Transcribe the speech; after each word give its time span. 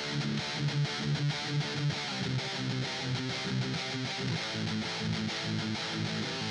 Thank 0.00 0.24
you. 6.42 6.47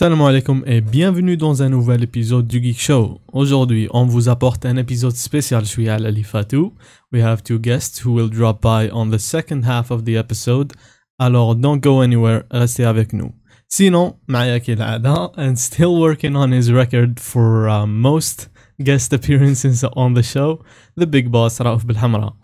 Salam 0.00 0.20
alaikum 0.20 0.62
et 0.66 0.82
bienvenue 0.82 1.38
dans 1.38 1.62
un 1.62 1.70
nouvel 1.70 2.02
épisode 2.02 2.46
du 2.46 2.62
Geek 2.62 2.78
Show. 2.78 3.18
Aujourd'hui, 3.32 3.88
on 3.92 4.04
vous 4.04 4.28
apporte 4.28 4.66
un 4.66 4.76
épisode 4.76 5.16
spécial. 5.16 5.64
Je 5.64 5.70
suis 5.70 5.88
Al 5.88 6.04
Ali 6.04 6.22
Fatou. 6.22 6.74
We 7.12 7.22
have 7.22 7.42
two 7.42 7.58
guests 7.58 8.04
who 8.04 8.12
will 8.12 8.28
drop 8.28 8.60
by 8.60 8.90
on 8.92 9.08
the 9.10 9.16
second 9.18 9.62
half 9.64 9.90
of 9.90 10.04
the 10.04 10.16
episode. 10.16 10.74
Alors, 11.18 11.56
don't 11.56 11.80
go 11.80 12.02
anywhere, 12.02 12.42
restez 12.50 12.84
avec 12.84 13.14
nous. 13.14 13.32
Sinon, 13.68 14.16
معايا 14.28 14.58
كالعادة 14.58 15.32
and 15.38 15.56
still 15.56 15.98
working 15.98 16.36
on 16.36 16.52
his 16.52 16.70
record 16.70 17.18
for 17.18 17.66
uh, 17.66 17.86
most 17.86 18.50
guest 18.82 19.14
appearances 19.14 19.82
on 19.96 20.12
the 20.12 20.22
show, 20.22 20.62
the 20.98 21.06
big 21.06 21.30
boss 21.30 21.62
رؤوف 21.62 21.86
بالحمراء. 21.86 22.34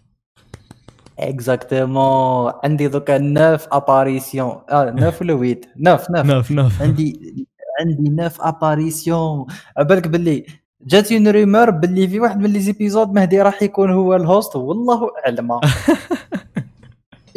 اكزاكتومون 1.18 2.52
عندي 2.64 2.88
دوكا 2.88 3.18
نوف 3.18 3.66
اباريسيون 3.72 4.56
اه 4.70 4.94
نوف 4.96 5.20
ولا 5.22 5.32
ويت 5.32 5.66
نوف 5.76 6.10
نوف 6.10 6.26
نوف 6.26 6.50
نوف 6.50 6.82
عندي 6.82 7.45
عندي 7.79 8.09
neuf 8.09 8.41
apparitions 8.41 9.45
بالك 9.77 10.07
باللي 10.07 10.45
جات 10.85 11.11
une 11.11 11.27
rumeur 11.27 11.69
باللي 11.69 12.07
في 12.07 12.19
واحد 12.19 12.39
من 12.39 12.49
les 12.49 12.59
épisodes 12.59 13.13
مهدي 13.13 13.41
راح 13.41 13.63
يكون 13.63 13.91
هو 13.91 14.15
ال 14.15 14.23
host 14.23 14.55
والله 14.55 15.11
أعلم. 15.25 15.51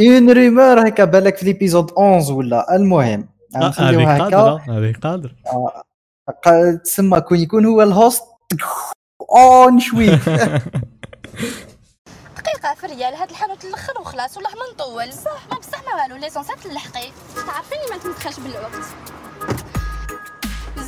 une 0.01 0.31
rumeur 0.31 0.89
هكا 0.89 1.05
بالك 1.05 1.37
في 1.37 1.45
l'épisode 1.45 1.91
11 1.91 2.33
ولا؟ 2.33 2.77
المهم 2.77 3.29
آه، 3.57 3.73
هذه 3.79 4.19
قادرة 4.19 4.61
هذه 4.69 4.93
قادرة. 5.03 5.33
آه، 6.47 6.73
تسمى 6.85 7.21
كون 7.21 7.39
يكون 7.39 7.67
هو 7.67 7.83
ال 7.83 7.91
host 7.91 8.23
أون 9.37 9.81
شوي. 9.81 10.07
دقيقة 12.37 12.75
في 12.77 12.85
الريال 12.85 13.15
هاد 13.15 13.31
الحانوت 13.31 13.65
الأخر 13.65 14.01
وخلاص 14.01 14.37
والله 14.37 14.51
ما 14.51 14.57
نطول. 14.75 15.13
صح. 15.13 15.47
ما 15.51 15.59
بصح 15.59 15.83
ما 15.85 16.03
والو 16.03 16.17
l'essentiel 16.17 16.59
تلحقي 16.59 17.11
تعرفيني 17.47 17.83
ما 17.91 17.97
نتمدخلش 17.97 18.41
بالوقت. 18.41 18.75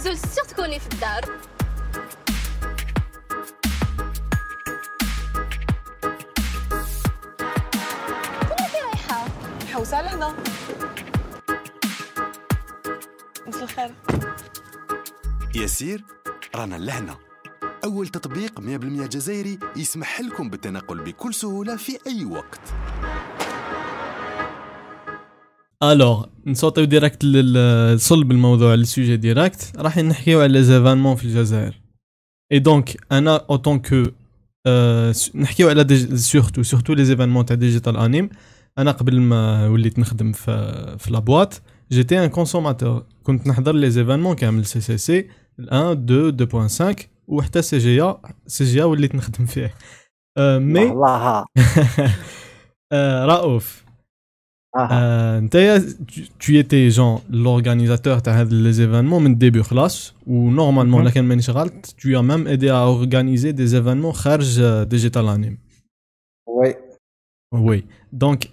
الزول 0.02 0.18
سيغ 0.18 0.44
تكوني 0.44 0.80
في 0.80 0.86
الدار. 0.92 1.22
وين 8.42 8.58
راكي 8.60 8.78
رايحة؟ 8.84 9.26
حوسه 9.72 9.96
على 9.96 10.08
هنا. 10.08 10.36
مساء 13.46 13.62
الخير. 13.62 13.94
يسير 15.54 16.04
رانا 16.54 16.76
لهنا. 16.76 17.18
أول 17.84 18.08
تطبيق 18.08 18.60
100% 18.60 19.06
جزائري 19.06 19.58
يسمح 19.76 20.20
لكم 20.20 20.50
بالتنقل 20.50 20.98
بكل 21.00 21.34
سهولة 21.34 21.76
في 21.76 21.98
أي 22.06 22.24
وقت. 22.24 22.60
alors 25.82 26.26
نصوتيو 26.46 26.84
direct 26.84 27.24
لصلب 27.24 28.30
الموضوع 28.30 28.74
ال 28.74 28.81
sujet 28.81 29.16
direct 29.16 29.72
راح 29.76 29.98
نحكيو 29.98 30.40
على 30.40 30.62
زيفانمون 30.62 31.16
في 31.16 31.24
الجزائر. 31.24 31.80
et 32.52 32.58
donc 32.58 32.96
أنا 33.12 33.36
en 33.50 33.59
tant 33.59 33.78
que 33.78 34.04
نحكيو 35.34 35.68
على 35.68 35.96
سورتو 36.16 36.62
سورتو 36.62 36.92
les 36.94 37.04
événements 37.04 37.46
تاع 37.46 37.56
Digital 37.56 37.96
Anime 37.96 38.30
أنا 38.78 38.90
قبل 38.90 39.20
ما 39.20 39.68
وليت 39.68 39.98
نخدم 39.98 40.32
في 40.32 40.96
في 40.98 41.12
la 41.12 41.27
boîte 41.27 41.62
j'étais 41.92 42.24
un 42.24 42.26
consommateur 42.30 43.06
كنت 43.22 43.46
نحضر 43.46 43.72
les 43.72 43.90
événements 43.90 44.36
كامل 44.36 44.66
CCC 44.66 45.28
1 45.58 46.10
2 46.10 46.68
2.5 46.96 47.06
وحتى 47.26 47.62
سي 47.62 47.78
جي 47.78 48.14
سي 48.46 48.64
جي 48.64 48.82
وليت 48.82 49.14
نخدم 49.14 49.46
فيه. 49.46 49.74
أه 50.38 50.58
mais 50.58 50.84
أه 52.92 53.26
رؤوف. 53.26 53.82
آه. 54.75 55.37
انت 55.37 55.81
tu 56.39 56.57
étais 56.57 56.91
genre 56.91 57.21
l'organisateur 57.31 58.21
تاع 58.21 58.39
هاد 58.39 58.53
لي 58.53 58.73
زيفينمون 58.73 59.23
من 59.23 59.37
ديبي 59.37 59.63
خلاص 59.63 60.13
ونورمالمون 60.27 61.01
مهم. 61.01 61.07
لكن 61.07 61.21
مانيش 61.21 61.49
غلط 61.49 61.95
tu 61.99 62.15
as 62.15 62.21
même 62.21 62.47
aidé 62.47 62.69
à 62.69 62.87
organiser 62.87 63.53
des 63.53 63.75
événements 63.75 64.11
خارج 64.11 64.61
ديجيتال 64.83 65.27
انيم 65.27 65.57
وي 66.47 66.75
وي 67.53 67.83
دونك 68.13 68.49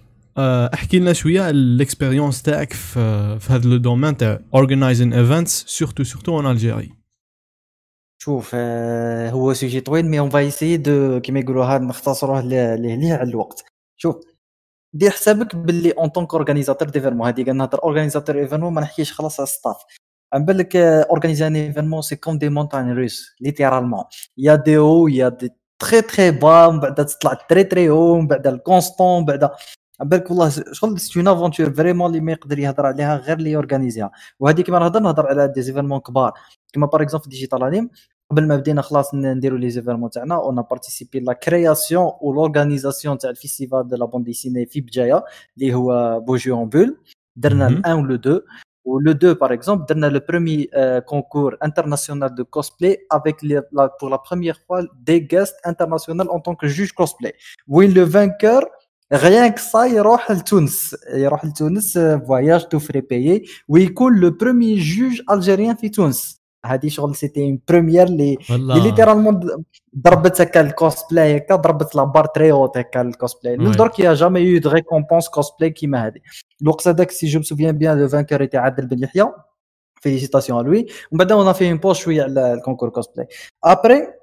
احكي 0.73 0.99
لنا 0.99 1.13
شويه 1.13 1.41
على 1.41 1.49
الاكسبيريونس 1.49 2.41
تاعك 2.41 2.73
في 2.73 3.39
في 3.39 3.53
هذا 3.53 3.69
لو 3.69 3.77
دومين 3.77 4.17
تاع 4.17 4.39
organizing 4.55 5.13
events 5.13 5.47
سورتو 5.47 6.03
سورتو 6.03 6.39
ان 6.39 6.45
الجيري 6.45 6.91
شوف 8.21 8.51
آه، 8.53 9.29
هو 9.29 9.53
سوجي 9.53 9.81
طويل 9.81 10.05
مي 10.05 10.19
اون 10.19 10.29
فايسي 10.29 10.77
دو 10.77 11.19
كيما 11.19 11.39
يقولوا 11.39 11.65
هاد 11.65 11.81
نختصروه 11.81 12.41
ليه 12.41 12.75
ليه 12.75 12.95
ليه 12.95 13.13
على 13.13 13.29
الوقت 13.29 13.65
شوف 13.97 14.15
دير 14.92 15.10
حسابك 15.10 15.56
باللي 15.56 15.90
en 15.90 16.08
tant 16.08 16.23
que 16.23 16.34
organisateur 16.34 16.88
d'événements 16.88 17.26
هادي 17.26 17.44
قال 17.44 17.56
نهضر 17.56 17.82
organisateur 17.84 18.38
événements 18.38 18.72
ما 18.74 18.80
نحكيش 18.80 19.12
خلاص 19.12 19.40
على 19.40 19.46
ال 19.46 19.51
staff 19.51 19.76
عم 20.32 20.44
بالك 20.44 20.76
organiser 20.76 21.46
un 21.46 21.56
événement 21.56 22.02
c'est 22.02 22.16
comme 22.16 22.38
des 22.38 22.48
montagnes 22.48 22.92
russes 22.92 23.34
littéralement 23.40 23.86
y 23.86 23.90
a 23.90 23.93
des 23.93 24.04
hauts 24.38 24.78
y 24.78 25.08
a 25.08 25.28
des 25.28 25.50
très 25.78 26.02
très 26.02 26.30
bas 26.30 26.68
من 26.70 26.80
بعد 26.80 26.94
تطلع 27.06 27.34
très 27.34 27.64
très 27.64 27.90
haut 27.90 28.20
من 28.20 28.26
بعد 28.26 28.46
ال 28.46 28.54
constant 28.54 29.20
من 29.20 29.26
بعد 29.26 29.44
عم 30.00 30.08
بالك 30.08 30.30
والله 30.30 30.50
شغل 30.72 31.00
c'est 31.00 31.20
une 31.20 31.28
aventure 31.28 31.70
vraiment 31.70 32.06
اللي 32.10 32.20
ما 32.20 32.32
يقدر 32.32 32.58
يهضر 32.58 32.86
عليها 32.86 33.16
غير 33.16 33.36
اللي 33.36 33.50
يورغانيزيها 33.50 34.10
وهذه 34.40 34.60
كيما 34.62 34.78
نهضر 34.78 35.00
نهضر 35.00 35.26
على 35.26 35.48
des 35.48 35.62
événements 35.62 36.00
كبار. 36.00 36.32
كيما 36.72 36.86
par 36.86 37.02
exemple 37.02 37.28
Digital 37.28 37.62
Anime 37.64 37.90
قبل 38.31 38.47
ما 38.47 38.55
بدينا 38.55 38.81
خلاص 38.81 39.13
ن- 39.13 39.33
نديرو 39.37 39.57
لي 39.57 39.69
زيفيرمون 39.69 40.09
تاعنا 40.09 40.35
اون 40.35 40.55
بارتيسيبي 40.61 41.19
لا 41.19 41.33
كرياسيون 41.33 42.11
و 42.21 42.33
لورغانيزاسيون 42.33 43.17
تاع 43.17 43.29
الفيستيفال 43.29 43.87
دو 43.87 43.95
لا 43.95 44.05
بوند 44.05 44.25
ديسيني 44.25 44.65
في 44.65 44.81
بجايه 44.81 45.23
اللي 45.57 45.73
هو 45.73 46.19
بوجيو 46.19 46.55
اون 46.57 46.69
بول 46.69 46.97
درنا 47.35 47.69
مهم. 47.69 47.77
الان 47.77 47.93
ولو 48.05 48.15
دو 48.15 48.41
ولو 48.85 49.11
دو 49.11 49.33
باغ 49.33 49.53
اكزومبل 49.53 49.85
درنا 49.85 50.05
لو 50.05 50.19
برومي 50.29 50.67
كونكور 51.05 51.57
انترناسيونال 51.63 52.35
دو 52.35 52.45
كوسبلاي 52.45 52.97
افيك 53.11 53.41
بور 53.45 54.09
لا 54.11 54.21
بروميير 54.31 54.61
فوا 54.69 54.81
دي 55.03 55.27
غيست 55.33 55.55
انترناسيونال 55.67 56.27
اون 56.29 56.39
طونك 56.39 56.65
جوج 56.65 56.91
كوسبلاي 56.91 57.33
وين 57.67 57.93
لو 57.93 58.05
فانكور 58.05 58.63
غيان 59.13 59.47
كسا 59.51 59.83
يروح 59.85 60.31
لتونس 60.31 60.95
يروح 61.13 61.45
لتونس 61.45 61.97
فواياج 61.97 62.65
تو 62.67 62.79
فري 62.79 63.01
بايي 63.01 63.45
ويكون 63.67 64.19
لو 64.19 64.29
برومي 64.31 64.75
جوج 64.75 65.21
الجيريان 65.31 65.75
في 65.75 65.89
تونس 65.89 66.38
هذه 66.66 66.88
شغل 66.88 67.16
سيتي 67.16 67.44
اون 67.44 67.58
بروميير 67.68 68.06
اللي 68.06 68.38
والله. 68.50 68.82
ليترالمون 68.82 69.40
ضربت 69.98 70.40
هكا 70.40 70.60
الكوسبلاي 70.60 71.36
هكا 71.36 71.56
ضربت 71.56 71.94
لا 71.94 72.04
بار 72.04 72.24
تري 72.26 72.52
هوت 72.52 72.78
هكا 72.78 73.00
الكوسبلاي 73.00 73.56
وي. 73.58 73.70
درك 73.70 73.98
يا 73.98 74.14
جامي 74.14 74.40
يو 74.40 74.60
دو 74.60 74.70
ريكومبونس 74.70 75.28
كوسبلاي 75.28 75.70
كيما 75.70 76.06
هذه 76.06 76.20
الوقت 76.62 76.88
هذاك 76.88 77.10
سي 77.10 77.26
جو 77.26 77.38
مو 77.38 77.44
سوفيان 77.44 77.78
بيان 77.78 78.00
لو 78.00 78.08
فانكور 78.08 78.40
ايتي 78.40 78.56
عادل 78.56 78.86
بن 78.86 79.02
يحيى 79.02 79.32
فيليسيتاسيون 80.00 80.64
لوي 80.64 80.86
ومن 81.12 81.18
بعد 81.18 81.32
اون 81.32 81.52
في 81.52 81.68
اون 81.70 81.78
بوز 81.78 81.96
شوية 81.96 82.22
على 82.22 82.52
الكونكور 82.52 82.88
كوسبلاي 82.88 83.26
ابري 83.64 84.19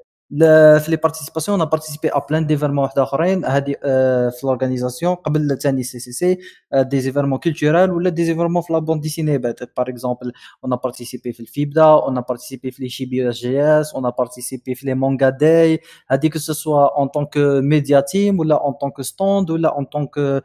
في 0.78 0.84
لي 0.88 0.96
بارتيسيباسيون 0.96 1.60
انا 1.60 1.70
بارتيسيبي 1.70 2.08
ا 2.08 2.18
بلان 2.30 2.46
ديفيرمون 2.46 2.78
واحد 2.84 2.98
اخرين 2.98 3.44
هذه 3.44 3.74
آه، 3.84 4.28
في 4.28 4.46
لورغانيزاسيون 4.46 5.14
قبل 5.14 5.58
ثاني 5.58 5.82
سي 5.82 5.98
سي 5.98 6.12
سي 6.12 6.38
دي 6.74 7.00
زيفيرمون 7.00 7.38
كولتورال 7.38 7.90
ولا 7.90 8.10
دي 8.10 8.24
زيفيرمون 8.24 8.62
في 8.62 8.72
لا 8.72 8.78
بوند 8.78 9.00
ديسيني 9.02 9.38
باغ 9.38 9.52
اكزومبل 9.78 10.32
اون 10.64 10.76
بارتيسيبي 10.76 11.32
في 11.32 11.40
الفيبدا 11.40 11.82
اون 11.84 12.20
بارتيسيبي 12.20 12.70
في 12.70 12.82
لي 12.82 12.88
شيبي 12.88 13.28
اس 13.28 13.34
جي 13.36 13.62
اس 13.62 13.94
اون 13.94 14.10
بارتيسيبي 14.18 14.74
في 14.74 14.86
لي 14.86 14.94
مونغا 14.94 15.28
داي 15.28 15.80
هذيك 16.08 16.32
كو 16.32 16.38
سوا 16.38 16.98
اون 16.98 17.08
طونك 17.08 17.36
ميديا 17.62 18.00
تيم 18.00 18.38
ولا 18.38 18.54
اون 18.64 18.72
طونك 18.72 19.00
ستوند 19.00 19.50
ولا 19.50 19.68
اون 19.76 19.84
طونك 19.84 20.42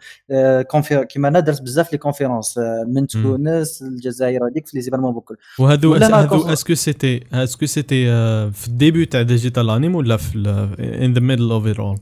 كيما 1.09 1.27
انا 1.27 1.39
درت 1.39 1.61
بزاف 1.61 1.91
لي 1.91 1.97
كونفيرونس 1.97 2.57
من 2.87 3.07
تونس 3.07 3.81
الجزائر 3.81 4.47
هذيك 4.47 4.67
في 4.67 4.77
لي 4.77 4.81
زيفيرمون 4.81 5.13
بكل 5.13 5.35
وهذو 5.59 5.91
ولا 5.93 6.05
أنا 6.07 6.21
هذو 6.21 6.27
كونس- 6.29 6.51
اسكو 6.51 6.73
سيتي 6.73 7.23
اسكو 7.33 7.65
سيتي 7.65 8.05
في 8.51 8.67
الديبي 8.67 9.05
تاع 9.05 9.21
ديجيتال 9.21 9.69
انيم 9.76 9.94
ولا 9.94 10.16
في 10.16 10.38
ان 10.78 11.12
ذا 11.12 11.20
ميدل 11.20 11.50
اوف 11.50 11.66
ات 11.66 11.78
اول 11.78 11.98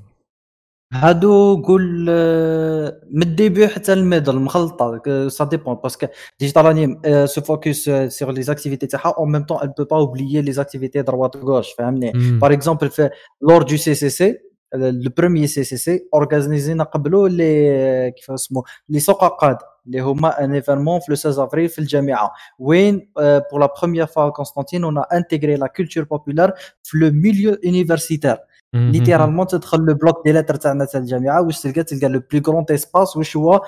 هادو 0.93 1.63
قول 1.63 2.07
آه، 2.11 3.01
من 3.11 3.23
الديبي 3.23 3.69
حتى 3.69 3.93
الميدل 3.93 4.37
مخلطة 4.37 5.29
سا 5.29 5.45
ديبون 5.45 5.75
باسكو 5.75 6.07
ديجيتال 6.41 6.67
انيم 6.67 7.01
سو 7.27 7.41
فوكس 7.41 7.91
سيغ 8.09 8.31
لي 8.31 8.43
زاكتيفيتي 8.43 8.87
تاعها 8.87 9.15
اون 9.19 9.33
ميم 9.33 9.43
طون 9.43 9.59
ال 9.63 9.85
با 9.85 9.97
اوبليي 9.97 10.43
لي 10.43 10.53
زاكتيفيتي 10.53 11.03
دروات 11.03 11.37
غوش 11.37 11.73
فهمني. 11.73 12.13
باغ 12.13 12.53
اكزومبل 12.53 12.91
في 12.91 13.11
لور 13.43 13.63
دو 13.63 13.77
سي 13.77 13.95
سي 13.95 14.09
سي 14.11 14.50
لو 14.75 15.11
بروميي 15.17 15.47
سي 15.47 15.65
سي 15.65 15.77
سي 15.77 16.09
أورغانيزينا 16.15 16.85
قبلو 16.85 17.27
لي 17.27 18.13
كيف 18.17 18.31
اسمه 18.31 18.63
les 18.89 19.01
سقاقات 19.01 19.59
اللي 19.87 20.01
هما 20.01 20.45
un 20.45 20.55
événement 20.55 21.01
في 21.01 21.07
le 21.09 21.15
16 21.17 21.45
افريل 21.45 21.69
في 21.69 21.79
الجامعة. 21.79 22.33
وين 22.59 23.11
pour 23.17 23.61
la 23.61 23.69
première 23.81 24.07
fois 24.07 24.31
Constantine 24.31 24.85
on 24.85 25.03
intégrait 25.13 25.57
la 25.57 25.67
culture 25.67 26.05
populaire 26.05 26.53
في 26.83 26.99
le 26.99 27.11
milieu 27.11 27.59
universitaire 27.65 28.37
مم. 28.73 28.91
littéralement 28.91 29.47
تدخل 29.47 29.79
le 29.79 29.95
bloc 29.95 30.23
des 30.25 30.33
lettres 30.33 30.55
تاعنا 30.55 30.85
تاع 30.85 31.01
الجامعة 31.01 31.43
واش 31.43 31.61
تلقى؟ 31.61 31.83
تلقى 31.83 32.09
le 32.09 32.23
plus 32.33 32.43
grand 32.43 32.65
espace 32.71 33.17
واش 33.17 33.37
هو؟ 33.37 33.61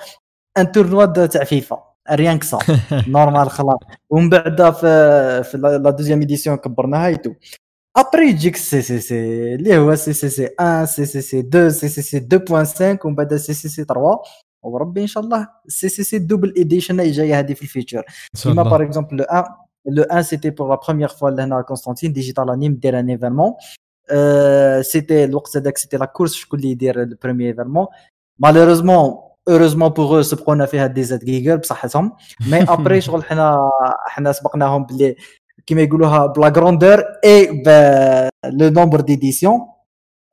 un 0.57 0.71
tournoi 0.71 1.25
تاع 1.25 1.43
فيفا. 1.43 1.83
rien 2.11 2.39
que 2.39 2.50
ça 2.50 2.57
normal 3.07 3.49
خلاص. 3.49 3.77
ومن 4.09 4.29
بعد 4.29 4.73
في 4.73 5.43
في 5.43 5.57
la 5.57 5.77
deuxième 5.89 6.19
édition 6.19 6.57
كبرناها 6.57 7.07
et 7.07 7.16
tout 7.16 7.33
ابري 7.96 8.28
يجيك 8.28 8.56
سي 8.56 8.82
سي 8.82 9.00
سي 9.00 9.54
اللي 9.54 9.78
هو 9.78 9.94
سي 9.94 10.12
سي 10.12 10.28
سي 10.28 10.48
1 10.60 10.84
سي 10.84 11.04
سي 11.06 11.20
سي 11.20 11.38
2 11.40 11.70
سي 11.70 11.88
سي 11.88 12.02
سي 12.02 12.28
2.5 12.98 13.04
ومن 13.04 13.14
بعد 13.14 13.36
سي 13.36 13.54
سي 13.54 13.68
سي 13.68 13.84
3 13.84 14.18
وربي 14.62 15.02
ان 15.02 15.06
شاء 15.06 15.22
الله 15.22 15.48
سي 15.68 15.88
سي 15.88 16.02
سي 16.02 16.18
دوبل 16.18 16.54
ايديشن 16.56 17.00
اللي 17.00 17.10
جايه 17.10 17.38
هذه 17.38 17.52
في 17.54 17.62
الفيتشر 17.62 17.98
ان 17.98 18.40
شاء 18.40 18.52
كيما 18.52 18.62
الله 18.62 18.76
باغ 18.78 18.86
اكزومبل 18.86 19.16
لو 19.16 19.24
1 19.30 19.44
لو 19.86 20.04
1 20.10 20.20
سيتي 20.20 20.50
بور 20.50 20.68
لا 20.70 20.80
بروميير 20.86 21.08
فوا 21.08 21.30
لهنا 21.30 21.62
كونستانتين 21.62 22.12
ديجيتال 22.12 22.50
انيم 22.50 22.74
دير 22.74 22.98
ان 22.98 23.10
ايفينمون 23.10 23.54
سيتي 24.82 25.24
الوقت 25.24 25.56
هذاك 25.56 25.78
سيتي 25.78 25.96
لا 25.96 26.04
كورس 26.04 26.34
شكون 26.34 26.58
اللي 26.58 26.70
يدير 26.70 27.02
البروميير 27.02 27.50
ايفينمون 27.50 27.86
مالوريزمون 28.38 29.18
اوروزمون 29.48 29.88
بوغ 29.88 30.22
سبقونا 30.22 30.66
فيها 30.66 30.86
دي 30.86 31.04
زاد 31.04 31.24
جيجل 31.24 31.58
بصحتهم 31.58 32.12
مي 32.50 32.62
ابري 32.62 33.00
شغل 33.00 33.24
حنا 33.24 33.70
حنا 34.06 34.32
سبقناهم 34.32 34.84
باللي 34.84 35.16
كيما 35.65 35.81
يقولوها 35.81 36.25
بلا 36.25 36.47
غروندور 36.47 37.03
اي 37.25 37.63
لو 38.45 38.69
نومبر 38.69 39.01
ديديسيون 39.01 39.59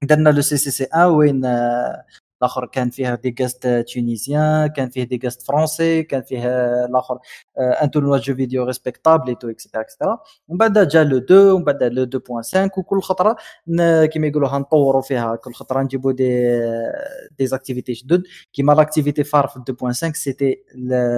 درنا 0.03 0.31
le 0.31 0.41
CCC 0.41 0.87
1 0.95 1.07
وين 1.11 1.45
آه، 1.45 2.05
الآخر 2.43 2.67
كان 2.67 2.91
فيها 2.91 3.15
des 3.15 3.35
guests 3.41 3.67
tunisiens 3.95 4.67
كان 4.67 4.89
فيه 4.91 5.05
des 5.05 5.21
guests 5.25 5.43
français 5.43 6.03
كان 6.03 6.23
فيه 6.23 6.49
آه، 6.49 6.85
الآخر 6.87 7.19
un 7.59 7.91
tournoi 7.91 8.19
jeux 8.19 8.35
vidéo 8.35 8.65
respectable 8.65 9.35
tout 9.35 9.51
extra 9.51 9.81
extra 9.81 10.19
ومن 10.49 10.59
بعد 10.59 10.89
جا 10.89 11.05
le 11.05 11.19
2 11.19 11.41
ومن 11.41 11.65
بعد 11.65 11.83
le 11.83 12.05
2.5 12.05 12.79
وكل 12.79 13.01
خطرة 13.03 13.37
كيما 14.07 14.27
يقولوها 14.27 14.59
نطوروا 14.59 15.03
فيها 15.03 15.37
كل 15.37 15.53
خطرة 15.53 15.83
نجيبوا 15.83 16.13
des 16.13 16.51
des 17.39 17.47
activités 17.47 17.93
جدد. 17.93 18.23
كيما 18.53 18.73
l'activité 18.73 19.25
phare 19.25 19.47
في 19.47 19.59
2.5 19.59 20.13
c'était 20.13 20.65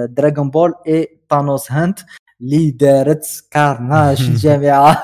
Dragon 0.09 0.49
Ball 0.49 0.73
et 0.87 1.19
Thanos 1.29 1.71
hunt 1.71 1.99
اللي 2.42 2.70
دارت 2.70 3.26
كارناج 3.50 4.16
في 4.22 4.28
الجامعه 4.28 5.02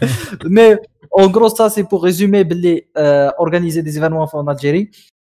مي 0.45 0.77
اون 1.19 1.33
gros 1.33 1.51
ça 1.51 1.69
c'est 1.69 1.83
pour 1.83 2.03
résumer 2.03 2.43
باللي 2.43 2.81
euh, 2.97 3.31
organiser 3.45 3.81
des 3.83 3.97
événements 3.97 4.29
en 4.33 4.47
Algérie 4.47 4.89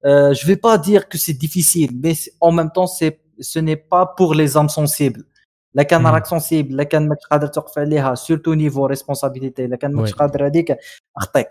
euh, 0.06 0.34
je 0.34 0.44
vais 0.48 0.58
pas 0.68 0.78
dire 0.90 1.02
que 1.10 1.18
c'est 1.18 1.38
difficile 1.46 1.92
mais 2.04 2.14
c'est- 2.22 2.34
en 2.48 2.52
même 2.52 2.72
temps 2.78 2.88
c'est 2.98 3.14
ce 3.52 3.60
n'est 3.68 3.82
pas 3.94 4.06
pour 4.18 4.34
les 4.36 4.58
âmes 4.58 4.70
sensibles 4.70 5.24
لا 5.76 5.84
كان 5.84 6.02
مم. 6.02 6.08
راك 6.08 6.26
سونسيبل 6.26 6.76
لا 6.76 6.84
كان 6.84 7.08
ماكش 7.10 7.26
قادر 7.32 7.48
توقف 7.48 7.80
عليها 7.80 8.16
سورتو 8.16 8.54
نيفو 8.54 8.86
ريسبونسابيلتي 8.86 9.68
لا 9.68 9.76
كان 9.76 9.94
ماكش 9.94 10.12
Ouais. 10.12 10.16
قادر 10.16 10.46
هذيك 10.48 10.78
اخطيك 11.18 11.48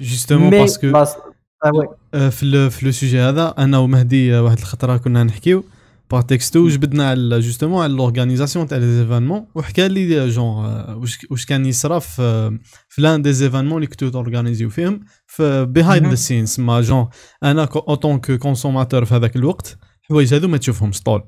justement 0.00 0.32
مي 0.32 0.66
parce 0.68 0.72
que 0.72 0.84
لا- 0.84 1.16
آه 1.64 1.70
وي. 1.74 1.88
آه، 2.14 2.28
في 2.28 2.42
ال- 2.42 2.70
في 2.70 2.86
لو 2.86 2.92
سوجي 2.92 3.20
هذا 3.20 3.54
انا 3.58 3.78
ومهدي 3.78 4.36
آه، 4.36 4.42
واحد 4.42 4.58
الخطره 4.58 4.96
كنا 4.96 5.24
نحكيو 5.24 5.64
باغ 6.13 6.21
تكستو 6.21 6.67
جبدنا 6.67 7.09
على 7.09 7.39
جوستومون 7.39 7.83
على 7.83 7.93
لورغانيزاسيون 7.93 8.67
تاع 8.67 8.77
لي 8.77 8.97
زيفينمون 8.97 9.45
وحكى 9.55 9.87
لي 9.87 10.29
جون 10.29 10.65
آه، 10.65 10.97
واش 10.97 11.27
واش 11.31 11.45
كان 11.45 11.65
يصرا 11.65 11.99
في 11.99 12.57
في 12.89 13.01
l'un 13.01 13.21
des 13.21 13.33
événements 13.33 13.75
اللي 13.75 13.87
كنتو 13.87 14.09
تورغانيزيو 14.09 14.69
فيهم. 14.69 14.99
في 15.27 15.65
behind 15.65 16.07
the. 16.07 16.15
scenes 16.15 16.59
ما 16.59 16.81
genre 16.81 17.07
أنا 17.43 17.69
en 17.75 18.19
tant 18.19 18.37
que 18.37 18.51
consommateur 18.51 19.05
في 19.05 19.15
هذاك 19.15 19.35
الوقت 19.35 19.77
الحوايج 20.03 20.33
هذو 20.33 20.47
ما 20.47 20.57
تشوفهم 20.57 20.91
سطول 20.91 21.23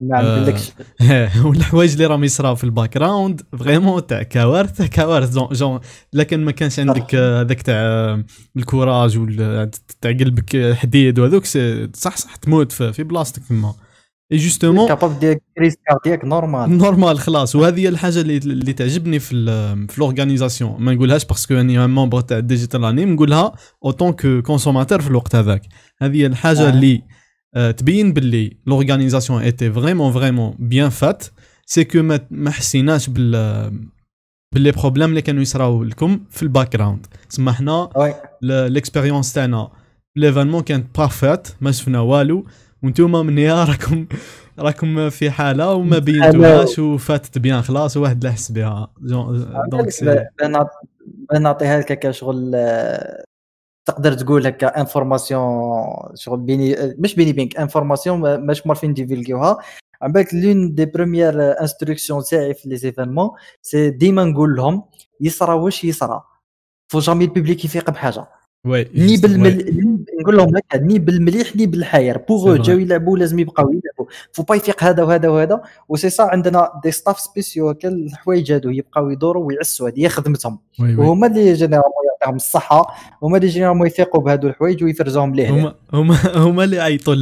ما 0.00 0.56
آه، 1.00 1.46
والحوايج 1.46 1.92
اللي 1.92 2.06
راهم 2.06 2.24
يصراو 2.24 2.54
في 2.54 2.64
ال 2.64 2.98
background 2.98 3.42
vraiment 3.58 4.06
تاع 4.06 4.22
كوارث. 4.22 4.82
كوارث 4.94 5.38
جون 5.52 5.80
لكن 6.12 6.44
ما 6.44 6.50
كانش 6.50 6.80
عندك 6.80 7.14
آه، 7.14 7.40
هذاك 7.40 7.62
تاع 7.62 7.74
آه، 7.74 8.24
ال 8.56 8.64
courage 8.64 9.18
ولا 9.18 9.70
تاع 10.00 10.10
قلبك 10.10 10.74
حديد 10.74 11.18
وهذوك 11.18 11.44
صح 11.94 12.16
صح 12.16 12.36
تموت 12.36 12.72
في 12.72 13.02
بلاصتك 13.02 13.42
تما 13.48 13.74
et 14.32 14.36
justement 14.36 14.88
capable 14.88 15.20
دير 15.20 15.38
crise 15.56 15.76
cardiaque 15.88 16.24
normal 16.24 16.78
normal 16.78 17.18
خلاص. 17.18 17.56
وهذه 17.56 17.80
هي 17.80 17.88
الحاجة 17.88 18.20
اللي 18.20 18.36
اللي 18.36 18.72
تعجبني 18.72 19.18
في 19.18 19.46
في 19.88 20.00
l'organisation 20.00 20.76
ما 20.78 20.94
نقولهاش 20.94 21.24
parce 21.24 21.43
que 21.43 21.54
اني 21.54 21.86
membre 21.86 22.20
تاع 22.20 22.38
Digital 22.38 22.84
Anime 22.84 23.12
نقولها 23.12 23.52
en 23.84 23.93
tant 23.93 24.12
que 24.12 24.42
consommateur 24.42 25.00
في 25.00 25.10
الوقت 25.10 25.34
هذاك. 25.34 25.62
هذه 26.02 26.16
هي 26.16 26.26
الحاجة 26.26 26.66
آه. 26.66 26.70
اللي 26.70 27.02
تبين 27.76 28.12
باللي 28.12 28.56
l'organisation 28.66 29.42
était 29.42 29.72
vraiment 29.72 30.12
vraiment 30.12 30.54
bien 30.58 30.88
faite 30.88 31.24
c'est 31.66 31.84
que 31.84 32.02
ما 32.30 32.50
حسيناش 32.50 33.10
بال 33.10 33.72
باللي 34.54 34.72
problèmes 34.72 35.08
اللي 35.10 35.22
كانوا 35.22 35.42
يصراو 35.42 35.84
لكم 35.84 36.20
في 36.30 36.42
ال 36.42 36.76
background 36.76 37.06
تسمى 37.30 37.52
حنا 37.52 37.88
l'expérience 38.42 39.32
تاعنا. 39.32 39.70
l'événement 40.16 40.62
كانت 40.62 40.98
parfaite 40.98 41.48
ما 41.60 41.72
شفنا 41.72 42.00
والو. 42.00 42.46
وانتوما 42.82 43.22
من 43.22 43.38
يا 43.38 43.64
راكم 43.64 44.06
راكم 44.58 45.10
في 45.10 45.30
حالة 45.30 45.72
وما 45.74 45.98
بينتوهاش 45.98 46.78
وفاتت 46.78 47.38
bien 47.38 47.62
خلاص 47.62 47.96
وواحد 47.96 48.24
لا 48.24 48.30
حس 48.30 48.52
بها. 48.52 48.88
genre- 49.00 49.52
donc 49.68 49.90
c'est 49.90 50.04
نعطيها 51.40 51.78
لك 51.80 51.98
كشغل 51.98 52.52
آه، 52.54 53.24
تقدر 53.84 54.12
تقول 54.14 54.46
هكا 54.46 54.80
information 54.80 55.42
شغل 56.14 56.40
بيني 56.40 56.78
آه، 56.78 56.94
مش 56.98 57.14
بيني 57.14 57.32
بينك 57.32 57.56
information 57.56 58.46
مش 58.46 58.66
معرفين 58.66 58.94
ديفيلكيوها 58.94 59.58
عن 60.02 60.12
بالك 60.12 60.34
l'une 60.34 60.74
des 60.74 60.84
premières 60.84 61.60
instructions 61.60 62.22
تاعي 62.30 62.54
في 62.54 62.68
les 62.68 62.76
événements 62.76 63.30
c'est 63.62 63.90
ديما 63.90 64.24
نقول 64.24 64.56
لهم 64.56 64.82
يصرى 65.20 65.54
واش 65.54 65.84
يصرى 65.84 66.22
faut 66.88 66.98
jamais 66.98 67.24
ال 67.24 67.30
public 67.30 67.64
يفيق 67.64 67.90
بحاجة. 67.90 68.26
ني 68.66 69.16
بالمل... 69.16 69.98
نقول 70.20 70.36
لهم 70.36 70.56
هكا 70.56 70.78
ني 70.78 70.98
بالمليح 70.98 71.56
ني 71.56 71.66
بالحاير 71.66 72.18
بوغ. 72.18 72.56
جاو 72.56 72.78
يلعبوا 72.78 73.18
لازم 73.18 73.38
يبقاو 73.38 73.66
يلعبوا. 73.70 74.06
فو 74.32 74.42
با 74.42 74.54
يفيق 74.54 74.84
هذا 74.84 75.02
وهذا 75.02 75.28
وهذا. 75.28 75.62
وسي 75.88 76.10
سا 76.10 76.22
عندنا 76.22 76.70
des 76.84 76.90
staffs 76.90 77.20
spéciaux 77.20 77.70
هكا 77.70 77.88
الحوايج 77.88 78.52
هادو 78.52 78.70
يبقاو 78.70 79.10
يدوروا 79.10 79.46
ويعسوا. 79.46 79.88
هذه 79.88 80.04
هي 80.04 80.08
خدمتهم. 80.08 80.58
وهما 80.80 81.26
اللي 81.26 81.52
généralement 81.52 81.92
يعطيهم 82.10 82.36
الصحة. 82.36 82.94
هما 83.22 83.36
اللي 83.36 83.48
généralement 83.48 83.86
يفيقوا 83.86 84.20
بهادو 84.20 84.48
الحوايج 84.48 84.84
ويفرزوهم 84.84 85.34
ليه 85.34 85.50
هما 85.50 85.74
هما 85.92 86.16
هما 86.34 86.64
اللي 86.64 86.76
يعيطوا 86.76 87.14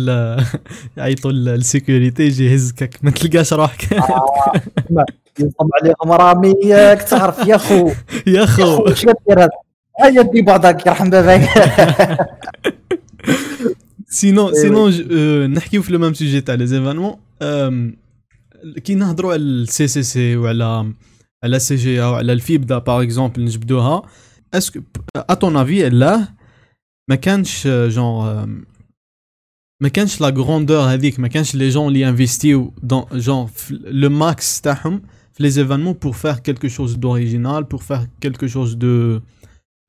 يعيطوا 0.97 1.33
لل 1.33 1.51
sécurité 1.51 2.23
يجي 2.23 2.53
يهزك 2.53 2.99
ما 3.03 3.11
تلقاش 3.11 3.53
روحك. 3.53 3.93
ينصب 5.41 5.69
عليهم 5.81 6.13
رامي 6.13 6.55
ياك 6.65 7.03
تعرف 7.03 7.47
يا 7.49 7.57
خو. 7.57 7.91
يا 8.27 8.47
خو. 8.47 8.85
كدير 8.85 9.15
هذا؟ 9.39 9.70
هيا 10.04 10.22
دي 10.22 10.42
بعضك 10.42 10.86
يرحم 10.88 11.10
باباك 11.10 11.50
سينون 14.08 14.46
وي 14.52 14.56
سينون 14.62 14.92
ج- 14.92 15.08
آه، 15.12 15.48
نحكيو 15.48 15.82
في 15.82 15.94
لو 15.94 16.00
ميم 16.00 16.14
سوجي 16.14 16.42
تاع 16.42 16.56
لي 16.56 16.68
زيفينمون 16.68 17.16
آم، 17.42 17.96
كي 18.84 18.96
نهضروا 18.96 19.34
على 19.34 19.42
السي 19.42 19.88
سي 19.88 20.04
سي 20.04 20.36
وعلى 20.38 20.94
على 21.44 21.60
سي 21.60 21.76
جي 21.76 22.04
او 22.04 22.14
على 22.14 22.34
الفيبدا 22.34 22.78
باغ 22.78 23.04
اكزومبل 23.04 23.44
نجبدوها 23.46 24.02
اسكو 24.54 24.80
اتون 25.16 25.58
افي 25.58 25.90
لا 25.90 26.28
ما 27.10 27.16
كانش 27.16 27.68
آه، 27.68 27.88
جون 27.88 28.28
آم، 28.28 28.66
ما 29.84 29.90
كانش 29.90 30.22
لا 30.22 30.28
غروندور 30.30 30.80
هذيك 30.80 31.20
ما 31.20 31.28
كانش 31.28 31.56
لي 31.56 31.70
جون 31.70 31.88
اللي 31.88 32.10
انفيستيو 32.10 32.74
دون 32.84 33.06
جون 33.14 33.50
لو 33.72 34.10
ماكس 34.10 34.62
تاعهم 34.62 35.02
في 35.34 35.44
لي 35.44 35.50
زيفينمون 35.50 35.94
بور 35.94 36.14
فار 36.14 36.36
كيلكو 36.40 36.68
شوز 36.68 36.94
دوريجينال 36.94 37.64
بور 37.64 37.80
فار 37.82 38.08
كيلكو 38.22 38.48
شوز 38.48 38.74
دو 38.74 39.20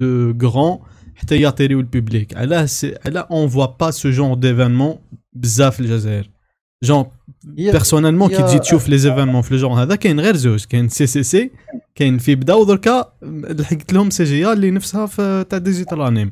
دو 0.01 0.47
غران 0.47 0.79
حتى 1.15 1.37
ياتيريو 1.41 1.79
البوبليك 1.79 2.37
علاه 2.37 2.65
سي 2.65 2.95
علاه 3.05 3.27
اون 3.31 3.47
فوا 3.47 3.65
با 3.65 3.91
سو 3.91 4.09
جون 4.09 4.39
ديفينمون 4.39 4.97
بزاف 5.33 5.73
في 5.73 5.79
الجزائر 5.79 6.29
جون 6.83 7.05
بيرسونيلمون 7.43 8.29
كي 8.29 8.43
تجي 8.43 8.59
تشوف 8.59 8.89
لي 8.89 8.97
زيفينمون 8.97 9.41
في 9.41 9.51
الجون 9.51 9.71
هذا 9.71 9.95
كاين 9.95 10.19
غير 10.19 10.35
زوج. 10.35 10.65
كاين 10.65 10.89
سي 10.89 11.07
سي 11.07 11.23
سي 11.23 11.51
كاين 11.95 12.17
في 12.17 12.35
بدا 12.35 12.53
ودركا 12.53 13.13
لحقت 13.23 13.93
لهم 13.93 14.09
سي 14.09 14.23
جي 14.23 14.53
اللي 14.53 14.71
نفسها 14.71 15.05
في 15.05 15.45
تاع 15.49 15.59
ديجيتال 15.59 16.01
انيم 16.01 16.31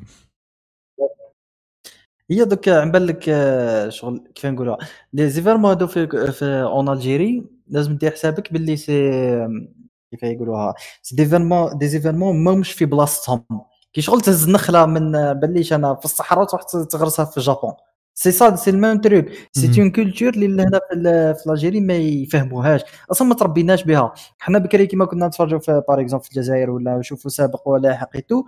هي 2.32 2.46
دوك 2.46 2.70
عم 2.70 2.92
بالك 2.92 3.30
آه، 3.30 3.90
شغل 3.90 4.24
كيف 4.36 4.46
نقولها؟ 4.46 4.78
les 5.14 5.30
événements 5.30 5.70
هادو 5.70 5.88
في 5.88 6.32
في 6.32 6.46
en 6.46 6.90
Algérie 6.90 7.44
لازم 7.68 7.98
دير 7.98 8.12
حسابك 8.12 8.54
باللي 8.54 8.76
c'est 8.76 9.12
كيف 10.12 10.24
يقولوها. 10.24 10.74
c'est 11.02 11.11
des 11.11 11.16
événements 11.16 11.88
des 11.88 12.01
événements 12.01 12.44
ماهمش 12.44 12.72
في 12.72 12.86
بلاصتهم. 12.86 13.44
كي 13.94 14.02
شغل 14.02 14.22
تهز 14.22 14.46
النخله 14.46 14.86
من 14.86 15.34
بليش 15.34 15.74
أنا 15.74 15.96
في 15.96 16.06
الصحراء 16.06 16.46
تروح 16.46 16.64
تغرسها 16.64 17.26
في 17.26 17.38
ال 17.38 17.43
Japon. 17.43 17.74
c'est 18.14 18.32
ça 18.32 18.56
c'est 18.56 18.70
ال 18.70 18.76
même 18.76 19.02
truc 19.02 19.26
c'est. 19.52 19.82
une 19.82 19.92
culture 19.92 20.30
اللي 20.30 20.64
هنا 20.64 20.80
في 20.90 20.94
ال- 20.96 21.36
في 21.36 21.50
l'Algérie 21.50 21.80
ما 21.80 21.94
يفهموهاش. 21.94 22.82
أصلا 23.12 23.28
ما 23.28 23.36
تربيناش 23.36 23.84
بها. 23.84 24.14
حنا 24.40 24.60
بكري 24.60 24.88
كيما 24.88 25.06
كنا 25.06 25.28
نتفرجوا 25.28 25.60
في 25.60 25.84
par 25.88 26.02
exemple 26.02 26.24
في 26.26 26.32
الجزائر 26.32 26.70
ولا 26.70 26.98
نشوفوا 26.98 27.32
سابق 27.32 27.70
et 28.16 28.22
tout 28.22 28.44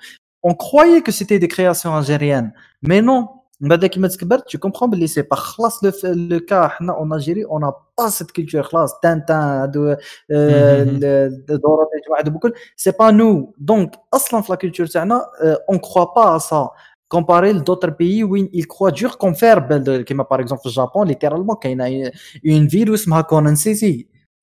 on 0.45 0.53
croyait 0.53 1.01
que 1.01 1.11
c'était 1.11 1.37
des 1.37 1.47
créations 1.47 1.97
algériennes 1.97 2.51
مي 2.83 3.01
نو 3.01 3.40
من 3.60 3.68
بعد 3.68 3.86
كيما 3.86 4.08
تكبرت 4.08 4.50
تو 4.50 4.58
كومبخون 4.58 4.90
بلي 4.90 5.06
سي 5.06 5.22
با 5.22 5.36
خلاص 5.36 5.84
لو 5.84 5.92
لو 6.04 6.40
كا 6.40 6.68
حنا 6.68 6.92
اون 6.92 7.12
الجيري 7.14 7.44
اون 7.44 7.72
با 7.98 8.08
سيت 8.08 8.30
كولتور 8.30 8.62
خلاص 8.62 9.00
تانتان 9.02 9.36
هادو 9.42 9.88
آه، 9.90 9.96
مهم. 10.30 11.00
ال- 11.02 11.46
دورات 11.46 11.88
واحد 12.10 12.28
بكل 12.28 12.52
سي 12.76 12.90
با 12.90 13.10
نو 13.10 13.54
دونك 13.58 13.90
اصلا 14.14 14.40
في 14.40 14.52
لا 14.52 14.56
كولتور 14.58 14.86
تاعنا 14.86 15.26
اون 15.70 15.78
كخوا 15.78 16.04
با 16.04 16.38
سا 16.38 16.68
comparé 17.14 17.52
d'autres 17.54 17.92
pays 18.00 18.24
où 18.24 18.34
ils 18.36 18.66
croient 18.72 18.90
dur 19.00 19.12
qu'on 19.20 19.32
fait 19.40 19.60
belle 19.68 20.04
comme 20.08 20.24
par 20.32 20.40
exemple 20.40 20.62
au 20.68 20.70
Japon 20.80 21.00
littéralement 21.12 21.54
quand 21.62 21.68
il 21.68 21.80
y 21.98 22.04
a 22.06 22.10
une 22.58 22.66
ville 22.74 22.90
où 22.90 22.96
c'est 22.96 23.12
Hakonan 23.20 23.56
City 23.64 23.94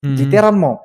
Mhm. 0.05 0.15
littéralement 0.21 0.75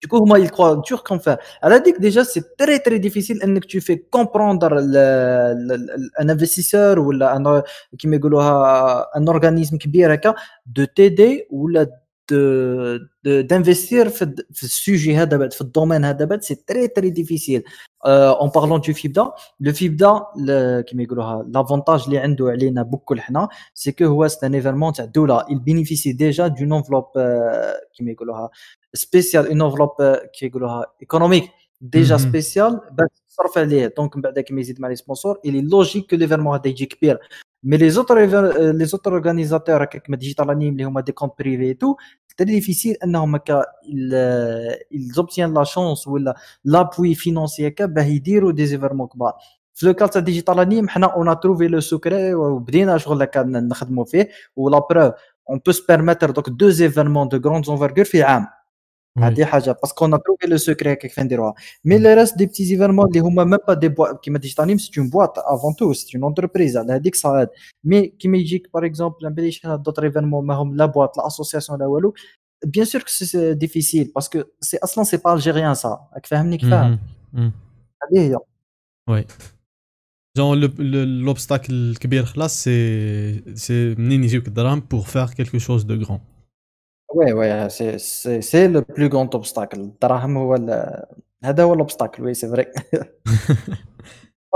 du 0.00 0.06
coup 0.08 0.24
moi 0.26 0.38
ils 0.38 0.50
croient 0.50 0.80
dur 0.86 1.02
qu'on 1.04 1.18
fait 1.18 1.38
elle 1.62 1.72
a 1.72 1.80
dit 1.80 1.92
que 1.92 2.00
déjà 2.00 2.24
c'est 2.24 2.56
très 2.56 2.78
très 2.80 2.98
difficile 3.00 3.38
que 3.60 3.66
tu 3.66 3.80
fais 3.80 3.98
comprendre 4.10 4.68
le- 4.70 5.54
le- 5.68 6.10
un 6.18 6.28
investisseur 6.28 6.98
ou 6.98 7.10
la- 7.12 7.34
un 7.34 7.62
qui 7.98 8.06
un 9.14 9.26
organisme 9.26 9.76
qui 9.78 9.88
de 10.66 10.84
t'aider 10.84 11.46
ou 11.50 11.68
la 11.68 11.86
d'investir 13.27 14.07
في 14.09 14.21
الد- 14.21 14.45
في 14.53 14.63
السوجي 14.63 15.15
هذا 15.17 15.37
بعد 15.37 15.53
في 15.53 15.61
الدومين 15.61 16.05
هذا 16.05 16.25
بعد 16.25 16.41
سي 16.41 16.55
تري 16.55 16.87
تري 16.87 17.09
ديفيسيل 17.09 17.63
اون 18.05 18.49
بارلون 18.49 18.81
دو 18.81 18.93
فيبدا 18.93 19.31
لو 19.59 19.73
فيبدا 19.73 20.21
ل- 20.37 20.81
كيما 20.81 21.03
يقولوها 21.03 21.43
لافونتاج 21.49 22.03
اللي 22.05 22.17
عنده 22.17 22.49
علينا 22.49 22.81
بكل 22.83 23.21
حنا 23.21 23.47
سي 23.73 23.91
كو 23.91 24.05
هو 24.05 24.27
سي 24.27 24.45
ان 24.45 24.55
ايفيرمون 24.55 24.93
تاع 24.93 25.05
الدوله 25.05 25.39
il 25.49 25.59
bénéficie 25.59 26.13
déjà 26.13 26.49
d'une 26.49 26.73
enveloppe 26.73 27.17
euh, 27.17 27.93
كيما 27.97 28.11
يقولوها 28.11 28.49
سبيسيال 28.93 29.47
اون 29.47 29.61
انفلوب 29.61 29.89
كيما 30.33 30.49
يقولوها 30.49 30.85
ايكونوميك 31.01 31.49
ديجا 31.81 32.15
مهم. 32.17 32.25
سبيسيال 32.25 32.79
باش 32.91 33.07
تصرف 33.29 33.57
عليه 33.57 33.93
دونك 33.97 34.15
من 34.15 34.21
بعد 34.21 34.39
كيما 34.39 34.61
يزيد 34.61 34.81
مع 34.81 34.87
لي 34.87 34.95
سبونسور 34.95 35.39
il 35.47 35.51
est 35.51 35.69
logique 35.73 36.07
que 36.07 36.15
l'événement 36.19 36.47
هذا 36.53 36.67
يجي 36.67 36.85
كبير 36.85 37.19
مي 37.63 37.77
لي 37.77 37.89
زوتر 37.89 38.19
لي 38.71 38.85
زوتر 38.85 39.11
اورغانيزاتور 39.13 39.83
هكا 39.83 39.99
كيما 39.99 40.17
ديجيتال 40.17 40.49
انيم 40.49 40.73
اللي 40.73 40.83
هما 40.83 41.01
دي 41.01 41.11
كونت 41.11 41.33
بريفي 41.39 41.73
تو 41.73 41.95
تري 42.37 42.51
ديفيسيل 42.51 42.95
انهم 43.03 43.35
هكا 43.35 43.63
ils 44.93 45.21
obtiennent 45.21 45.53
la 45.57 45.65
chance 45.65 46.07
ولا 46.07 46.35
لابوي 46.65 47.15
فينونسي 47.15 47.67
هكا 47.67 47.85
باه 47.85 48.03
يديروا 48.03 48.51
دي 48.51 48.65
زيفيرمون 48.65 49.07
كبار 49.07 49.33
في 49.73 49.85
لو 49.85 49.93
كال 49.93 50.09
تاع 50.09 50.21
ديجيتال 50.21 50.59
انيم 50.59 50.89
حنا 50.89 51.07
اون 51.07 51.39
تروفي 51.39 51.67
لو 51.67 51.79
سوكري 51.79 52.33
وبدينا 52.33 52.97
شغل 52.97 53.21
هكا 53.21 53.43
نخدموا 53.43 54.05
فيه 54.05 54.29
ولا 54.55 54.79
بروف 54.89 55.13
اون 55.49 55.59
بو 55.65 55.71
سبيرميتر 55.71 56.31
دوك 56.31 56.49
دو 56.49 56.69
زيفيرمون 56.69 57.27
دو 57.27 57.37
غروند 57.37 57.69
انفرغور 57.69 58.03
في 58.05 58.23
عام 58.23 58.47
Oui. 58.47 58.56
هذه 59.17 59.45
حاجه 59.45 59.71
باسكو 59.71 60.05
اون 60.05 60.19
تروفي 60.23 60.47
لو 60.47 60.57
سوكري 60.57 60.93
هكا 60.93 61.07
كيف 61.07 61.19
نديروها 61.19 61.53
مي 61.85 61.97
لي 61.97 62.13
ريست 62.13 62.37
دي 62.37 62.45
بتي 62.45 62.65
زيفيرمون 62.65 63.07
اللي 63.07 63.19
هما 63.19 63.43
ميم 63.43 63.57
با 63.67 63.73
دي 63.73 63.87
بوا 63.89 64.13
كيما 64.17 64.39
ديجيتال 64.39 64.63
انيم 64.63 64.77
سي 64.77 64.91
اون 65.01 65.09
بواط 65.09 65.39
افون 65.39 65.75
تو 65.75 65.93
سي 65.93 66.17
اون 66.17 66.23
انتربريز 66.25 66.77
على 66.77 66.93
هذيك 66.93 67.15
صاد 67.15 67.49
مي 67.83 68.07
كيما 68.07 68.37
يجيك 68.37 68.69
باغ 68.73 68.85
اكزومبل 68.85 69.17
ما 69.23 69.29
باليش 69.29 69.65
هاد 69.65 69.83
دوتر 69.83 70.03
ايفينمون 70.03 70.45
ما 70.45 70.53
هم 70.55 70.75
لا 70.75 70.85
بواط 70.85 71.17
لا 71.17 71.27
اسوسياسيون 71.27 71.79
لا 71.79 71.85
والو 71.85 72.13
بيان 72.65 72.85
سور 72.85 73.01
كو 73.01 73.07
سي 73.07 73.53
ديفيسيل 73.53 74.11
باسكو 74.15 74.43
سي 74.61 74.77
اصلا 74.77 75.03
سي 75.03 75.17
با 75.17 75.33
الجيريان 75.33 75.73
سا 75.75 76.07
راك 76.13 76.25
فاهمني 76.25 76.57
كيف 76.57 76.69
فاهم 76.69 76.99
Mhm. 77.33 77.37
Mhm. 77.37 77.51
هذه 78.03 78.19
هي 78.29 78.37
Oui. 79.11 79.23
Genre, 80.37 80.55
le- 80.55 80.77
le- 80.93 81.25
l'obstacle 81.25 81.69
الكبير 81.71 82.25
خلاص 82.25 82.63
c'est 82.63 83.57
c'est 83.59 83.99
منين 83.99 84.23
يجيوك 84.23 84.47
الدراهم 84.47 84.83
pour 84.93 85.07
faire 85.07 85.33
quelque 85.35 85.59
chose 85.59 85.85
de 85.85 86.05
grand. 86.05 86.19
وي 87.15 87.33
وي 87.33 87.69
سي 87.69 87.97
سي 87.97 88.41
سي 88.41 88.67
لو 88.67 88.81
بلو 88.97 89.07
غون 89.07 89.29
اوبستاكل 89.33 89.79
الدراهم 89.79 90.37
هو 90.37 90.55
ال- 90.55 91.03
هذا 91.43 91.63
هو 91.63 91.73
الاوبستاكل 91.73 92.23
وي 92.23 92.33
سي 92.33 92.47
فري 92.49 92.65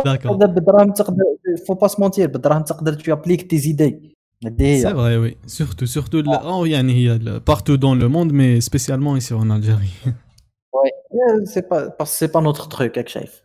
D'accord. 0.08 0.24
تقدر 0.24 0.46
بالدراهم 0.48 0.94
تقدر 0.94 1.24
فو 1.68 1.74
با 1.74 1.88
سمونتير 1.88 2.28
بالدراهم 2.28 2.62
تقدر 2.64 2.94
تو 2.94 3.14
ابليك 3.14 3.50
تي 3.50 3.58
زيدي 3.58 4.18
هذه 4.46 4.82
C'est 4.84 4.86
هي 4.88 4.94
vrai, 4.94 5.18
oui. 5.24 5.52
Surtout, 5.52 5.88
surtout, 5.88 6.22
le- 6.22 6.44
oh, 6.44 6.66
يعني 6.66 6.94
هي 6.94 7.20
le- 7.20 7.40
partout 7.40 7.78
dans 7.78 7.96
le 7.96 8.08
monde, 8.08 8.32
mais 8.34 8.62
spécialement 8.62 9.16
ici 9.18 9.34
en 9.34 9.50
Algérie. 9.50 10.14
وي 10.74 11.46
سي 11.46 11.62
با 11.62 11.88
باسكو 12.00 12.06
سي 12.06 12.28
با 12.28 12.42
نوتر 12.42 12.64
تروك 12.64 12.98
راك 12.98 13.08
شايف 13.08 13.42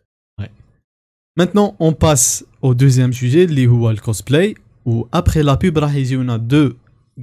Maintenant, 1.40 1.70
on 1.80 1.92
passe 1.94 2.44
au 2.62 2.74
deuxième 2.74 3.12
sujet, 3.12 3.44
اللي 3.48 3.66
هو 3.66 3.94
le 3.94 3.98
cosplay. 4.00 4.54
Ou 4.86 5.06
après 5.16 5.42
la 5.42 5.56
pub, 5.56 5.78
راح 5.78 5.94
يجيونا 5.94 6.48
deux 6.52 6.72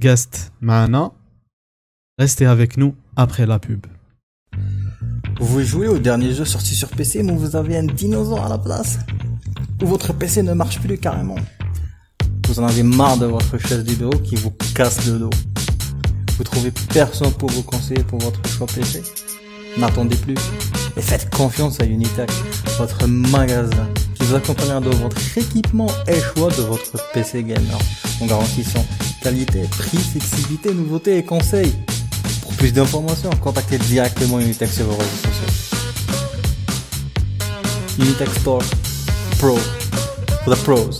guests 0.02 0.38
معنا. 0.60 1.10
Restez 2.17 2.45
avec 2.45 2.77
nous 2.77 2.95
après 3.17 3.45
la 3.45 3.59
pub. 3.59 3.85
Vous 5.41 5.61
jouer 5.63 5.89
au 5.89 5.97
dernier 5.97 6.33
jeu 6.33 6.45
sorti 6.45 6.73
sur 6.73 6.87
PC 6.87 7.23
mais 7.23 7.35
vous 7.35 7.57
avez 7.57 7.75
un 7.75 7.83
dinosaure 7.83 8.45
à 8.45 8.47
la 8.47 8.57
place. 8.57 8.99
Ou 9.81 9.85
votre 9.85 10.13
PC 10.13 10.41
ne 10.41 10.53
marche 10.53 10.79
plus 10.79 10.97
carrément. 10.97 11.35
Vous 12.47 12.61
en 12.61 12.67
avez 12.67 12.83
marre 12.83 13.17
de 13.17 13.25
votre 13.25 13.57
chaise 13.57 13.83
du 13.83 13.95
bureau 13.95 14.17
qui 14.17 14.37
vous 14.37 14.51
casse 14.73 15.05
le 15.07 15.19
dos. 15.19 15.29
Vous 16.37 16.45
trouvez 16.45 16.71
personne 16.93 17.33
pour 17.33 17.49
vous 17.49 17.63
conseiller 17.63 18.03
pour 18.03 18.19
votre 18.19 18.47
choix 18.47 18.67
PC 18.67 19.03
N'attendez 19.77 20.15
plus 20.15 20.37
et 20.95 21.01
faites 21.01 21.29
confiance 21.35 21.81
à 21.81 21.85
Unitech, 21.85 22.31
votre 22.77 23.07
magasin 23.07 23.89
qui 24.13 24.23
vous 24.23 24.35
accompagnera 24.35 24.79
dans 24.79 24.95
votre 24.95 25.37
équipement 25.37 25.91
et 26.07 26.17
choix 26.21 26.49
de 26.51 26.61
votre 26.61 27.11
PC 27.11 27.43
gamer. 27.43 27.77
En 28.21 28.25
garantissant 28.25 28.85
qualité, 29.21 29.63
prix, 29.63 29.97
flexibilité, 29.97 30.73
nouveauté 30.73 31.17
et 31.17 31.25
conseils. 31.25 31.73
Plus 32.57 32.71
d'informations, 32.71 33.29
contactez 33.41 33.77
directement 33.77 34.39
Unitech 34.39 34.69
sur 34.69 34.85
vos 34.85 34.95
réseaux 34.95 35.27
sociaux. 35.27 35.75
Unitech 37.99 38.29
Store 38.39 38.63
Pro 39.39 39.57
for 40.43 40.55
the 40.55 40.63
pros. 40.63 40.97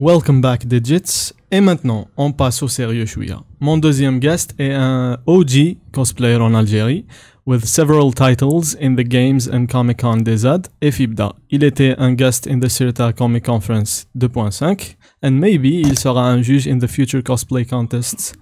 Welcome 0.00 0.40
back 0.40 0.66
Digits. 0.66 1.32
Et 1.50 1.60
maintenant, 1.60 2.08
on 2.16 2.30
passe 2.30 2.62
au 2.62 2.68
sérieux 2.68 3.06
chouïa. 3.06 3.42
Mon 3.58 3.78
deuxième 3.78 4.18
guest 4.18 4.54
est 4.58 4.72
un 4.72 5.18
OG 5.26 5.78
cosplayer 5.92 6.36
en 6.36 6.54
Algérie 6.54 7.06
with 7.46 7.64
several 7.64 8.12
titles 8.12 8.76
in 8.78 8.94
the 8.94 9.02
games 9.02 9.48
and 9.50 9.66
Comic 9.66 10.02
Con 10.02 10.18
des 10.18 10.36
ZAD 10.38 10.68
et 10.82 10.90
Fibda. 10.90 11.34
Il 11.50 11.64
était 11.64 11.94
un 11.96 12.12
guest 12.12 12.46
in 12.46 12.60
the 12.60 12.68
Cirta 12.68 13.14
Comic 13.14 13.46
Conference 13.46 14.06
2.5 14.18 14.96
and 15.22 15.32
maybe 15.32 15.80
il 15.80 15.98
sera 15.98 16.28
un 16.28 16.42
juge 16.42 16.68
in 16.68 16.78
the 16.78 16.86
future 16.86 17.22
cosplay 17.22 17.64
contests 17.64 18.34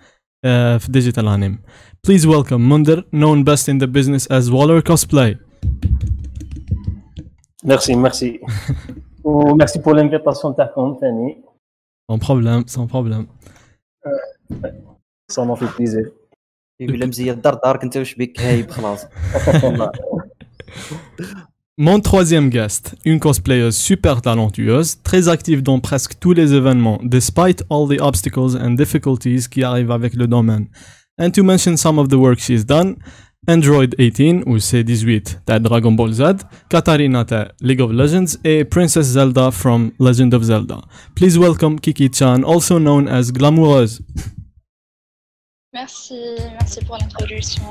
uh, 0.45 0.77
Digital 0.97 1.27
Anime. 1.29 1.57
Please 2.05 2.25
welcome 2.27 2.61
Munder, 2.71 3.03
known 3.11 3.43
best 3.43 3.69
in 3.69 3.77
the 3.79 3.87
business 3.87 4.23
as 4.37 4.49
Waller 4.51 4.81
Cosplay. 4.81 5.37
Merci, 7.63 7.95
merci. 7.95 8.39
وميرسي 9.23 9.79
بور 9.79 9.95
l'invitation 9.95 10.55
تاعكم 10.57 10.97
ثاني 11.01 11.43
Sans 12.11 12.17
problème, 12.19 12.67
sans 12.67 12.87
problème. 12.87 13.27
ça 15.31 15.45
m'a 15.45 15.55
fait 15.55 15.67
plaisir 15.77 16.11
يقول 16.79 16.99
له 16.99 17.05
مزيان 17.05 17.41
دار 17.41 17.53
دارك 17.53 17.83
انت 17.83 17.97
واش 17.97 18.15
بيك 18.15 18.39
هايب 18.41 18.71
خلاص 18.71 19.05
والله. 19.63 19.91
Mon 21.77 21.99
troisième 21.99 22.49
guest, 22.49 22.95
une 23.05 23.19
cosplayeuse 23.19 23.75
super 23.75 24.21
talentueuse, 24.21 24.97
très 25.03 25.29
active 25.29 25.63
dans 25.63 25.79
presque 25.79 26.19
tous 26.19 26.33
les 26.33 26.53
événements, 26.53 26.99
despite 27.01 27.63
all 27.69 27.87
the 27.87 27.99
obstacles 28.01 28.55
and 28.55 28.71
difficulties 28.71 29.47
qui 29.49 29.63
arrivent 29.63 29.89
avec 29.89 30.13
le 30.13 30.27
domaine. 30.27 30.67
And 31.17 31.31
to 31.31 31.43
mention 31.43 31.77
some 31.77 31.97
of 31.97 32.09
the 32.09 32.15
work 32.15 32.39
she's 32.39 32.65
done, 32.65 32.97
Android 33.47 33.95
18 33.97 34.43
ou 34.45 34.57
C18 34.57 35.43
تاع 35.45 35.57
Dragon 35.57 35.93
Ball 35.93 36.11
Z, 36.13 36.45
Katarina 36.69 37.23
تاع 37.25 37.47
League 37.61 37.81
of 37.81 37.91
Legends 37.91 38.37
et 38.43 38.63
Princess 38.65 39.05
Zelda 39.05 39.49
from 39.49 39.91
Legend 39.99 40.33
of 40.33 40.43
Zelda. 40.43 40.81
Please 41.15 41.39
welcome 41.39 41.79
Kiki-chan, 41.79 42.43
also 42.43 42.77
known 42.77 43.07
as 43.07 43.31
Glamoureuse. 43.31 44.01
Merci, 45.73 46.13
merci 46.59 46.85
pour 46.85 46.97
l'introduction. 46.97 47.63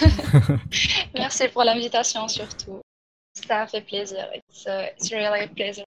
merci 1.15 1.47
pour 1.51 1.63
l'invitation 1.63 2.27
surtout. 2.27 2.81
Ça 3.46 3.66
plaisir. 3.86 4.26
It's, 4.34 4.66
uh, 4.66 4.88
it's. 4.96 5.82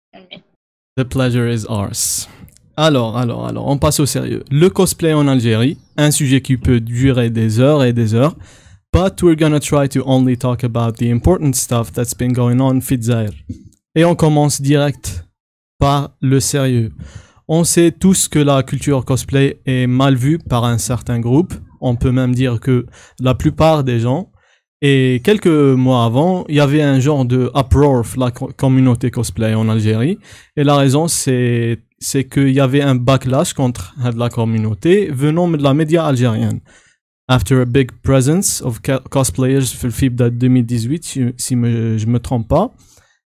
The 0.97 1.03
pleasure 1.03 1.47
is 1.47 1.65
ours. 1.67 2.27
Alors, 2.77 3.17
alors, 3.17 3.47
alors, 3.47 3.67
on 3.67 3.77
passe 3.77 3.99
au 3.99 4.05
sérieux. 4.05 4.43
Le 4.49 4.69
cosplay 4.69 5.13
en 5.13 5.27
Algérie, 5.27 5.77
un 5.97 6.11
sujet 6.11 6.41
qui 6.41 6.57
peut 6.57 6.79
durer 6.79 7.29
des 7.29 7.59
heures 7.59 7.83
et 7.83 7.93
des 7.93 8.15
heures, 8.15 8.35
but 8.93 9.21
we're 9.21 9.35
gonna 9.35 9.59
try 9.59 9.87
to 9.89 10.01
only 10.05 10.37
talk 10.37 10.63
about 10.63 10.93
the 10.93 11.11
important 11.11 11.53
stuff 11.53 11.91
that's 11.91 12.15
been 12.15 12.33
going 12.33 12.59
on 12.59 12.81
Fitzair. 12.81 13.31
Et 13.95 14.05
on 14.05 14.15
commence 14.15 14.61
direct 14.61 15.25
par 15.77 16.11
le 16.21 16.39
sérieux. 16.39 16.91
On 17.47 17.63
sait 17.63 17.91
tous 17.91 18.27
que 18.27 18.39
la 18.39 18.63
culture 18.63 19.03
cosplay 19.03 19.61
est 19.65 19.87
mal 19.87 20.15
vue 20.15 20.39
par 20.39 20.63
un 20.63 20.77
certain 20.77 21.19
groupe. 21.19 21.53
On 21.81 21.95
peut 21.95 22.11
même 22.11 22.33
dire 22.33 22.59
que 22.59 22.85
la 23.19 23.35
plupart 23.35 23.83
des 23.83 23.99
gens 23.99 24.30
Et 24.82 25.22
quelques 25.24 25.46
mois 25.84 26.04
avant, 26.04 26.44
il 26.48 26.56
y 26.56 26.60
avait 26.60 26.82
un 26.82 27.00
genre 27.00 27.24
de 27.24 27.50
uproar 27.62 28.02
de 28.14 28.20
la 28.20 28.30
co- 28.30 28.50
communauté 28.56 29.10
cosplay 29.10 29.54
en 29.54 29.68
Algérie. 29.70 30.18
Et 30.56 30.64
la 30.64 30.76
raison, 30.76 31.08
c'est 31.08 31.78
c'est 31.98 32.24
qu'il 32.24 32.50
y 32.50 32.60
avait 32.60 32.82
un 32.82 32.94
backlash 32.94 33.54
contre 33.54 33.94
la 34.22 34.28
communauté 34.28 35.08
venant 35.10 35.48
de 35.48 35.62
la 35.62 35.72
média 35.72 36.04
algérienne. 36.04 36.60
After 37.28 37.54
a 37.62 37.64
big 37.64 37.88
presence 38.02 38.62
of 38.62 38.80
ca- 38.86 39.00
cosplayers 39.10 39.64
في 39.78 39.84
الفيب 39.84 40.16
de 40.16 40.28
2018, 40.28 41.04
si, 41.04 41.24
si 41.38 41.56
me, 41.56 41.96
je 41.98 42.06
me 42.06 42.18
trompe 42.18 42.46
pas. 42.48 42.74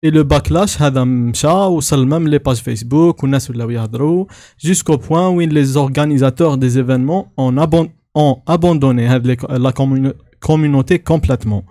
Et 0.03 0.11
le 0.11 0.23
backlash 0.23 0.83
هذا 0.83 1.05
مشى 1.05 1.47
وصل 1.49 2.07
même 2.09 2.27
les 2.29 2.39
pages 2.41 2.63
Facebook 2.63 3.23
والناس 3.23 3.51
ولاو 3.51 3.71
يهضروا 3.71 4.27
jusqu'au 4.65 4.99
point 4.99 5.29
où 5.29 5.41
les 5.41 5.77
organisateurs 5.77 6.57
des 6.59 6.79
événements 6.79 7.33
ont, 7.37 7.57
abon- 7.59 7.91
ont 8.15 8.37
abandonné 8.47 9.07
هاد 9.07 9.27
les- 9.27 9.59
la 9.59 9.73
communi- 9.73 10.13
communauté 10.40 11.00
complètement. 11.00 11.66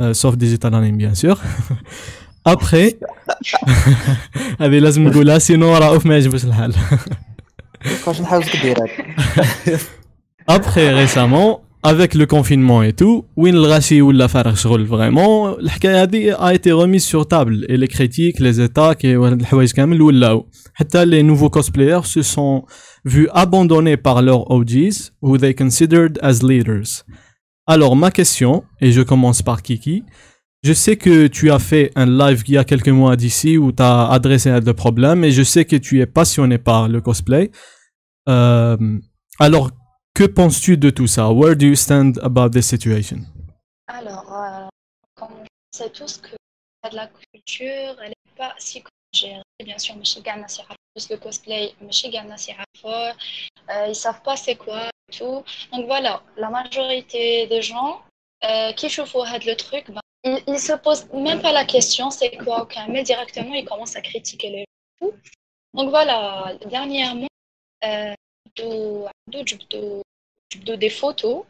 Euh, 0.00 0.14
sauf 0.14 0.36
des 0.36 0.54
Italiens, 0.54 0.92
bien 0.92 1.14
sûr. 1.14 1.40
Après, 2.44 2.98
avec 4.58 4.82
sinon, 5.40 5.74
Après, 10.46 10.92
récemment, 10.92 11.62
avec 11.82 12.14
le 12.14 12.26
confinement 12.26 12.82
et 12.82 12.92
tout, 12.92 13.26
Win 13.36 13.58
Rashi 13.58 14.00
ou 14.00 14.10
la 14.10 14.28
Farachol, 14.28 14.84
vraiment, 14.84 15.56
l'Hkayadi 15.58 16.30
a 16.30 16.54
été 16.54 16.72
remise 16.72 17.04
sur 17.04 17.28
table. 17.28 17.66
Et 17.68 17.76
les 17.76 17.88
critiques, 17.88 18.40
les 18.40 18.60
attaques, 18.60 19.04
et 19.04 19.16
les 21.06 21.22
nouveaux 21.22 21.50
cosplayers 21.50 22.04
se 22.04 22.22
sont 22.22 22.64
vus 23.04 23.28
abandonnés 23.32 23.96
par 23.96 24.22
leurs 24.22 24.50
OGs, 24.50 25.12
who 25.22 25.38
they 25.38 25.54
considered 25.54 26.18
as 26.22 26.42
leaders. 26.42 27.04
Alors, 27.70 27.94
ma 27.94 28.10
question, 28.10 28.64
et 28.80 28.90
je 28.90 29.00
commence 29.00 29.42
par 29.42 29.62
Kiki. 29.62 30.02
Je 30.64 30.72
sais 30.72 30.96
que 30.96 31.28
tu 31.28 31.52
as 31.52 31.60
fait 31.60 31.92
un 31.94 32.04
live 32.04 32.42
il 32.48 32.54
y 32.54 32.58
a 32.58 32.64
quelques 32.64 32.88
mois 32.88 33.14
d'ici 33.14 33.58
où 33.58 33.70
tu 33.70 33.80
as 33.80 34.08
adressé 34.08 34.50
un 34.50 34.58
de 34.58 34.72
problèmes 34.72 35.22
et 35.22 35.30
je 35.30 35.44
sais 35.44 35.64
que 35.64 35.76
tu 35.76 36.00
es 36.00 36.06
passionné 36.06 36.58
par 36.58 36.88
le 36.88 37.00
cosplay. 37.00 37.52
Euh, 38.28 38.98
alors, 39.38 39.70
que 40.14 40.24
penses-tu 40.24 40.78
de 40.78 40.90
tout 40.90 41.06
ça? 41.06 41.30
Where 41.30 41.54
do 41.54 41.66
you 41.66 41.76
stand 41.76 42.18
about 42.24 42.50
this 42.50 42.66
situation? 42.66 43.18
Alors, 43.86 44.26
euh, 44.34 44.66
comme 45.14 45.34
on 45.40 45.44
sait 45.70 45.90
tous 45.90 46.20
que 46.20 46.90
de 46.90 46.96
la 46.96 47.06
culture, 47.06 47.94
elle 48.02 48.08
n'est 48.08 48.36
pas 48.36 48.52
si 48.58 48.82
gérée. 49.12 49.42
Bien 49.64 49.78
sûr, 49.78 49.94
Michigan, 49.94 50.38
Nasira 50.40 50.74
parce 50.94 51.06
que 51.06 51.14
le 51.14 51.20
cosplay, 51.20 51.74
euh, 51.82 53.12
ils 53.86 53.88
ne 53.88 53.92
savent 53.94 54.22
pas 54.22 54.36
c'est 54.36 54.56
quoi 54.56 54.90
tout. 55.12 55.44
Donc 55.72 55.86
voilà, 55.86 56.22
la 56.36 56.50
majorité 56.50 57.46
des 57.46 57.62
gens 57.62 58.02
euh, 58.44 58.72
qui 58.72 58.88
chauffent 58.88 59.14
le 59.14 59.54
truc, 59.54 59.90
ben, 59.90 60.00
ils, 60.24 60.42
ils, 60.46 60.58
se 60.58 60.72
posent 60.72 61.08
même 61.12 61.40
pas 61.40 61.52
la 61.52 61.64
question 61.64 62.10
c'est 62.10 62.36
quoi 62.36 62.62
aucun, 62.62 62.86
mais 62.88 63.02
directement 63.02 63.54
ils 63.54 63.64
commencent 63.64 63.96
à 63.96 64.00
critiquer 64.00 64.50
les 64.50 64.64
gens. 65.00 65.10
Donc 65.74 65.90
voilà, 65.90 66.54
dernièrement, 66.66 67.28
euh, 67.84 68.14
des 70.76 70.90
photos 70.90 71.44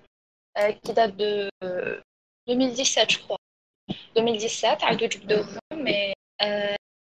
euh, 0.58 0.72
qui 0.72 0.92
datent 0.92 1.16
de 1.16 1.48
euh, 1.64 2.00
2017, 2.46 3.10
je 3.10 3.18
crois. 3.18 3.36
2017, 4.14 4.82
mais 5.76 6.12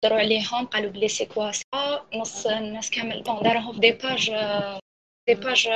هضروا 0.04 0.18
عليهم 0.18 0.66
قالوا 0.66 0.90
بلي 0.90 1.08
سي 1.08 1.26
كوا 1.26 1.52
سا 1.52 2.06
نص 2.14 2.46
الناس 2.46 2.90
كامل 2.90 3.22
bon 3.22 3.42
داروهم 3.42 3.72
في 3.72 3.80
des 3.80 3.92
pages 3.92 4.30
des 5.28 5.34
pages 5.34 5.68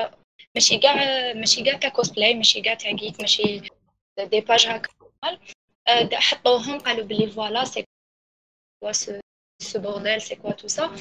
ماشي 0.54 0.78
كاع 0.78 0.94
ماشي 1.32 1.62
كاع 1.64 1.78
تاع 1.78 1.90
كوسبلاي 1.90 2.34
ماشي 2.34 2.60
كاع 2.60 2.74
تاع 2.74 2.90
geek 2.92 3.20
ماشي 3.20 3.60
des 4.18 4.40
pages 4.40 4.66
هكا 4.66 4.88
آه، 5.88 6.08
حطوهم 6.12 6.78
قالوا 6.78 7.04
بلي 7.06 7.26
voilà 7.26 7.64
c'est 7.64 7.84
quoi 8.82 8.92
ce 8.92 9.18
bordel 9.74 10.22
c'est 10.22 10.36
quoi 10.36 10.52
tout 10.52 10.68
ça 10.68 10.96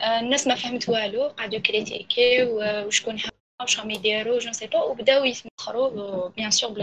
الناس 0.00 0.46
ما 0.46 0.54
فهمت 0.54 0.88
والو 0.88 1.28
قعدوا 1.28 1.60
critiquer 1.60 2.44
وشكون 2.44 3.22
واش 3.60 3.78
راهم 3.78 3.90
يديروا 3.90 4.38
je 4.38 4.52
sais 4.52 4.66
pas 4.66 4.82
وبداو 4.82 5.24
يتمخروا 5.24 6.28
bien 6.28 6.50
sûr 6.50 6.70
بلي. 6.70 6.82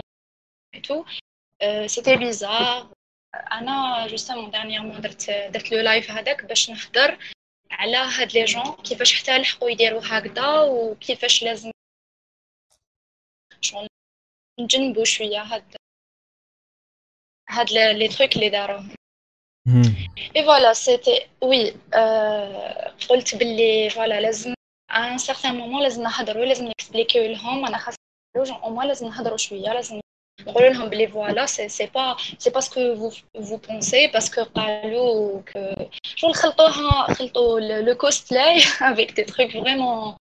Euh, 1.62 1.88
c'était 1.88 2.16
bizarre. 2.16 2.88
أنا 3.34 4.06
justement 4.06 4.50
dernièrement 4.50 5.00
درت 5.00 5.30
درت 5.30 5.72
le 5.72 5.80
live 5.80 6.10
هذاك 6.10 6.44
باش 6.44 6.70
نهضر 6.70 7.18
على 7.70 7.96
هاد 7.96 8.32
les 8.32 8.44
gens 8.44 8.76
كيفاش 8.76 9.22
حتى 9.22 9.38
لحقوا 9.38 9.70
يديروا 9.70 10.00
هكذا 10.04 10.60
وكيفاش 10.60 11.42
لازم 11.42 11.70
شغل 13.60 13.86
نجنبوا 14.60 15.04
شوية 15.04 15.42
هاد 15.42 15.76
هاد 17.48 17.70
لي 17.72 18.08
تروك 18.08 18.36
اللي 18.36 18.48
داروهم 18.48 18.98
voilà, 20.48 20.74
c'était 20.74 21.28
oui. 21.42 21.72
Euh, 21.94 22.88
قلت 23.08 23.34
باللي 23.34 23.90
voilà 23.90 23.98
لازم 23.98 24.54
un 24.90 25.18
certain 25.18 25.52
moment 25.52 25.82
لازم 25.82 26.02
نهضروا 26.02 26.44
لازم 26.44 26.64
نكسبليكيو 26.64 27.32
لهم 27.32 27.66
أنا 27.66 27.78
خاص 27.78 27.94
au 28.38 28.68
moins 28.68 28.84
لازم 28.84 29.06
نهضروا 29.06 29.36
شوية 29.36 29.72
لازم 29.72 30.00
نقولوا 30.47 30.69
لهم 30.69 30.89
بلي 30.89 31.07
فوالا 31.07 31.45
سي 31.45 31.69
سي 31.69 31.85
با 31.85 32.15
سي 32.37 32.49
با 32.49 32.59
سكو 32.59 32.95
فو 32.95 33.09
فو 33.43 33.57
بونسي 33.57 34.07
باسكو 34.07 34.43
قالوا 34.43 35.41
كو 35.41 35.75
شغل 36.03 36.35
خلطوها 36.35 37.13
خلطوا 37.13 37.59
لو 37.59 37.95
كوستلاي 37.95 38.57
افيك 38.81 39.11
دي 39.11 39.23
تروك 39.23 39.51
فريمون 39.51 40.15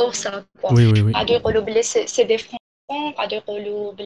اور 0.00 0.12
سا 0.12 0.44
كوا 0.62 0.70
Oui, 0.70 0.92
oui, 0.92 1.00
oui. 1.02 1.12
قعدوا 1.14 1.36
يقولوا 1.36 1.62
بلي 1.62 1.82
سي 1.82 2.06
سي 2.06 2.24
دي 2.24 2.38
فرونكون 2.38 3.12
قعدوا 3.12 3.38
يقولوا 3.38 3.92
بلي 3.92 4.04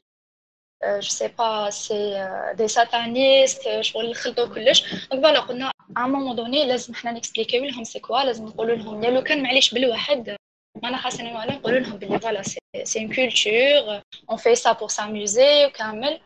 جو 0.85 1.01
سي 1.09 1.27
با 1.27 1.69
سي 1.69 2.27
دي 2.57 2.67
ساتانيست 2.67 3.81
شغل 3.81 4.15
خلطوا 4.15 4.45
كلش 4.47 4.93
دونك 5.11 5.23
فوالا 5.23 5.39
قلنا 5.39 5.71
ا 5.97 5.99
مومون 5.99 6.35
دوني 6.35 6.65
لازم 6.65 6.93
حنا 6.93 7.11
نكسبليكيو 7.11 7.63
لهم 7.65 7.83
سي 7.83 7.99
كوا 7.99 8.23
لازم 8.23 8.45
نقولوا 8.45 8.75
لهم 8.75 9.03
يا 9.03 9.09
لو 9.09 9.21
كان 9.23 9.43
معليش 9.43 9.73
بالواحد 9.73 10.35
ما 10.83 10.89
انا 10.89 10.97
خاصني 10.97 11.33
ولا 11.33 11.55
نقولوا 11.55 11.79
لهم 11.79 11.97
بلي 11.97 12.19
فوالا 12.19 12.41
سي 12.43 12.57
سي 12.83 12.99
اون 12.99 13.07
كولتور 13.13 14.01
اون 14.29 14.37
في 14.37 14.55
سا 14.55 14.71
بور 14.71 14.89
ساموزي 14.89 15.65
وكامل 15.65 16.19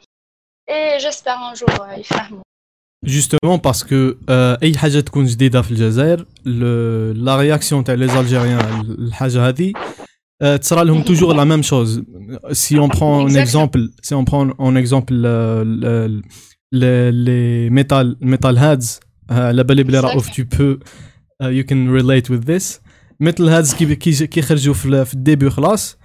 اي 0.70 0.98
جيسبر 0.98 1.32
ان 1.32 1.54
جور 1.54 2.00
يفهموا 2.00 2.42
Justement 3.08 3.58
parce 3.68 3.84
que 3.84 4.18
euh, 4.30 4.64
اي 4.64 4.78
حاجه 4.78 5.00
تكون 5.00 5.26
جديده 5.26 5.62
في 5.62 5.72
الجزائر 5.72 6.20
le- 6.46 7.16
la 7.26 7.38
réaction 7.38 7.84
تاع 7.84 7.96
les 7.96 8.10
Algériens 8.12 8.66
الحاجه 9.00 9.48
هذه 9.48 9.74
euh, 10.44 10.56
تصرى 10.60 10.84
لهم 10.86 11.04
toujours 11.04 11.34
la 11.34 11.46
même 11.46 11.64
chose 11.64 12.04
si 12.52 12.78
on 12.80 12.90
prend 12.90 13.26
un 13.26 13.28
Exactement. 13.28 13.42
exemple 13.42 13.80
si 14.04 14.14
on 14.14 14.26
prend 14.26 14.50
en 14.60 14.76
exemple 14.76 15.14
euh, 15.26 15.64
le- 15.64 16.22
le- 16.82 17.12
les 17.12 17.70
metal 17.70 18.16
metal 18.22 18.58
heads 18.58 19.00
euh, 19.32 19.34
على 19.34 19.64
بالي 19.64 19.84
بلي 19.84 20.00
رؤوف 20.00 20.30
tu 20.30 20.46
peux 20.46 20.80
uh, 21.44 21.48
you 21.48 21.64
can 21.70 21.90
relate 22.00 22.30
with 22.30 22.46
this 22.46 22.82
metal 23.24 23.50
heads 23.50 23.76
كي 23.76 23.96
كي 23.96 24.28
كي 24.28 24.42
خرجوا 24.42 24.74
في 24.74 24.86
ال- 24.86 25.06
في 25.06 25.14
الديبي 25.14 25.50
خلاص 25.50 25.98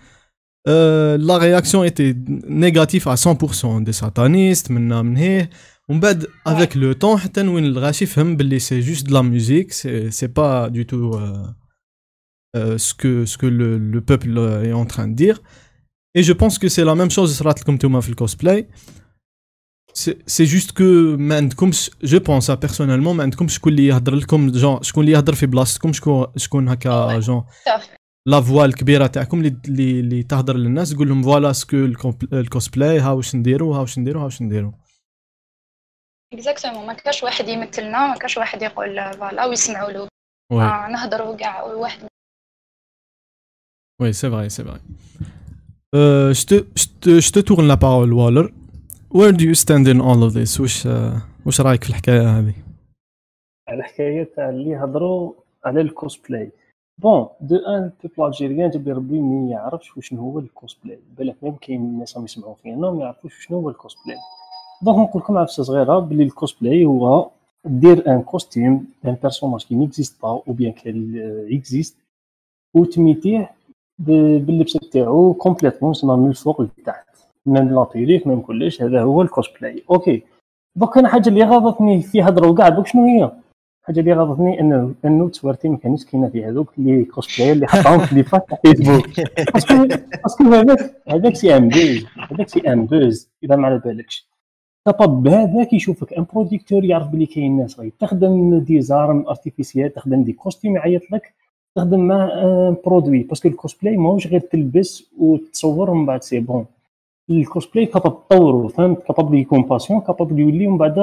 euh, 0.68 1.16
la 1.28 1.36
réaction 1.38 1.84
était 1.84 2.14
négative 2.48 3.08
à 3.08 3.16
100% 3.16 3.80
des 3.84 3.92
satanistes 3.92 4.70
منا 4.70 5.02
من 5.02 5.16
هيه 5.16 5.50
ومن 5.88 6.00
بعد 6.00 6.26
avec 6.48 6.74
le 6.74 6.94
temps 6.94 7.16
حتى 7.16 7.40
وين 7.48 7.64
الغاشي 7.64 8.06
فهم 8.06 8.36
باللي 8.36 8.60
c'est 8.60 8.82
juste 8.82 9.06
de 9.08 9.12
la 9.12 9.22
musique 9.22 9.72
c'est 9.72 10.10
c'est 10.10 10.32
pas 10.34 10.70
du 10.70 10.86
tout 10.86 11.12
euh, 11.14 11.46
euh, 12.56 12.78
ce 12.78 12.94
que 12.94 13.24
ce 13.26 13.36
que 13.38 13.46
le, 13.46 13.78
le 13.78 14.00
peuple 14.00 14.38
euh, 14.38 14.64
est 14.64 14.72
en 14.72 14.86
train 14.86 15.08
de 15.08 15.14
dire 15.14 15.38
et 16.18 16.22
je 16.22 16.32
pense 16.32 16.58
que 16.58 16.68
c'est 16.68 16.84
la 16.84 16.94
même 16.94 17.10
chose 17.10 17.30
صرات 17.32 17.60
لكم 17.60 17.74
نتوما 17.74 18.00
في 18.00 18.08
الكوسبلاي 18.08 18.68
c'est 19.94 20.16
c'est 20.26 20.46
juste 20.46 20.72
que 20.72 21.16
ما 21.18 21.36
عندكمش 21.36 21.90
je 22.04 22.16
pense 22.16 22.48
ah, 22.48 22.56
personnellement 22.66 23.12
ما 23.14 23.22
عندكمش 23.22 23.54
شكون 23.54 23.72
اللي 23.72 23.86
يهضر 23.86 24.14
لكم 24.14 24.50
جون 24.50 24.82
شكون 24.82 25.04
اللي 25.04 25.16
يهضر 25.16 25.34
في 25.34 25.46
بلاصتكم 25.46 25.92
شكون 25.92 26.26
شكون 26.36 26.68
هكا 26.68 27.20
جون 27.20 27.44
لا 28.26 28.40
فوا 28.40 28.64
الكبيره 28.64 29.06
تاعكم 29.06 29.38
اللي 29.38 29.56
اللي, 29.68 30.00
اللي 30.00 30.22
تهضر 30.22 30.56
للناس 30.56 30.90
تقول 30.90 31.08
لهم 31.08 31.22
فوالا 31.22 31.52
سكو 31.52 31.76
الكوسبلاي 32.32 33.00
ها 33.00 33.10
واش 33.10 33.34
نديرو 33.34 33.74
ها 33.74 33.80
واش 33.80 33.98
نديرو 33.98 34.20
ها 34.20 34.24
واش 34.24 34.42
نديرو 34.42 34.72
اكزاكتومون 36.32 36.86
ما 36.86 36.92
كاش 36.92 37.22
واحد 37.22 37.48
يمثلنا 37.48 38.06
ما 38.06 38.14
كاش 38.14 38.36
واحد 38.36 38.62
يقول 38.62 39.14
فوالا 39.14 39.46
ويسمعوا 39.46 39.90
له 39.90 40.08
Ouais, 40.52 40.56
آه 40.56 40.88
نهضروا 40.88 41.36
كاع 41.36 41.62
واحد 41.62 42.08
oui, 44.02 44.12
c'est 44.12 44.28
vrai, 44.28 44.50
c'est 44.50 44.64
vrai. 44.64 44.80
Euh, 45.94 46.34
je, 46.34 46.44
te, 46.46 46.56
je, 46.80 46.86
te, 47.00 47.20
je 47.20 47.30
te 47.30 47.40
tourne 47.40 47.66
la 47.68 47.76
parole, 47.76 48.12
Waller. 48.12 48.48
Do 49.11 49.43
you 49.43 49.55
stand 49.55 49.87
in 49.87 49.99
all 50.01 50.23
of 50.23 50.33
this? 50.33 50.59
وش 50.59 50.87
آه، 50.87 51.21
وش 51.45 51.61
رايك 51.61 51.83
في 51.83 51.89
الحكاية 51.89 52.39
هذه؟ 52.39 52.53
الحكاية 53.69 54.23
تاع 54.35 54.49
اللي 54.49 54.75
هضروا 54.75 55.33
على 55.65 55.81
ال 55.81 56.51
cosplay 56.97 57.27
bon 57.41 57.55
d'un 57.55 57.91
peuple 58.03 58.27
algérien 58.27 58.69
لي 58.69 58.91
ربي 58.91 59.19
ما 59.19 59.49
يعرفش 59.51 59.97
وشنو 59.97 60.21
هو 60.21 60.39
الكوسبلاي 60.39 60.99
بالك 61.17 61.35
même 61.43 61.55
كاين 61.55 61.81
الناس 61.81 62.15
راهم 62.15 62.25
يسمعوا 62.25 62.55
فينا 62.55 62.91
ما 62.91 63.03
يعرفوش 63.03 63.45
شنو 63.45 63.59
هو 63.59 63.69
ال 63.69 63.75
cosplay 63.75 64.17
donc 64.81 65.09
نقول 65.09 65.21
لكم 65.21 65.37
عفسه 65.37 65.63
صغيره 65.63 65.99
بلي 65.99 66.23
الكوسبلاي 66.23 66.85
هو 66.85 67.29
دير 67.65 68.11
un 68.11 68.21
costume 68.21 68.87
un 69.05 69.13
personnage 69.13 69.65
qui 69.65 69.75
n'existe 69.75 70.21
pas 70.21 70.29
ou 70.29 70.43
bien 70.47 70.71
qui 70.71 70.89
existe 71.57 71.97
وتميتيه 72.73 73.51
باللبس 73.99 74.73
تاعو 74.73 75.33
complètement 75.33 75.93
سما 75.93 76.15
من 76.15 76.29
الفوق 76.29 76.61
لتحت 76.61 77.08
même 77.45 77.69
la 77.75 77.87
perruque 77.93 78.27
même 78.27 78.41
كلش 78.41 78.81
هذا 78.81 79.01
هو 79.01 79.21
ال 79.21 79.29
cosplay 79.29 79.83
OK. 79.91 80.23
دوك 80.75 80.97
أنا 80.97 81.09
حاجة 81.09 81.29
اللي 81.29 81.43
غاضتني 81.43 82.01
في 82.01 82.21
هضروا 82.21 82.55
كاع 82.55 82.69
دوك 82.69 82.87
شنو 82.87 83.05
هي؟ 83.05 83.31
الحاجة 83.81 83.99
اللي 83.99 84.13
غاضتني 84.13 84.59
إنه 84.59 84.93
إنه 85.05 85.29
تصويرتي 85.29 85.69
ما 85.69 85.77
كانتش 85.77 86.05
كاينة 86.05 86.29
في 86.29 86.45
هذوك 86.45 86.73
les 86.77 87.05
cosplays 87.05 87.51
اللي 87.51 87.67
حطاهم 87.67 87.99
في 87.99 88.15
لي 88.15 88.23
فاك 88.23 88.45
تاع 88.49 88.57
فيسبوك 88.65 89.09
parce 90.23 90.36
que 90.36 90.43
هذاك 90.43 90.95
هذاك 91.07 91.35
c'est 91.35 91.57
un 91.57 91.69
buzz 91.69 92.05
هذاك 92.31 92.49
c'est 92.49 92.59
un 92.73 92.85
buzz 92.85 93.29
إذا 93.43 93.55
ما 93.55 93.67
على 93.67 93.79
بالكش. 93.85 94.29
capable 94.85 95.23
بهذاك 95.23 95.73
يشوفك 95.73 96.13
un 96.13 96.25
producteur 96.33 96.85
يعرف 96.85 97.07
بلي 97.07 97.25
كاين 97.25 97.57
ناس 97.57 97.79
غادي 97.79 97.93
تخدم 97.99 98.59
des 98.59 98.81
armes 98.81 99.27
artificielles 99.27 99.93
تخدم 99.93 100.23
des 100.23 100.33
costumes 100.33 100.75
يعيط 100.75 101.11
لك 101.11 101.33
تخدم 101.75 101.99
مع 101.99 102.29
برودوي 102.85 103.23
parce 103.23 103.38
que 103.38 103.47
ال 103.47 103.53
cosplay 103.54 103.97
ماهوش 103.97 104.27
غير 104.27 104.39
تلبس 104.39 105.13
وتصور 105.17 105.89
ومن 105.89 106.05
بعد 106.05 106.23
c'est 106.23 106.39
bon 106.39 106.65
ال 107.29 107.36
cosplay 107.36 107.85
capable 107.85 108.27
تطورو 108.27 108.67
فهمت؟ 108.67 109.03
capable 109.03 109.33
يكون 109.33 109.61
passion 109.61 110.01
capable 110.01 110.39
يولي 110.39 110.67
ومن 110.67 110.77
بعد 110.77 110.95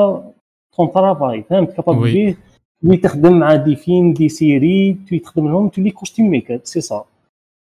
ton 0.76 0.90
travail 0.90 1.42
فهمت؟ 1.42 1.72
capable. 1.72 2.02
بيه 2.02 2.36
تولي 2.82 2.96
تخدم 2.96 3.38
مع 3.38 3.54
des 3.54 3.76
films 3.76 4.12
des 4.12 4.28
séries 4.28 4.98
تولي 5.08 5.20
تخدم 5.20 5.48
لهم 5.48 5.68
تولي 5.68 5.90
costume 5.90 6.30
maker 6.30 6.60
c'est 6.64 6.80
ça 6.80 7.04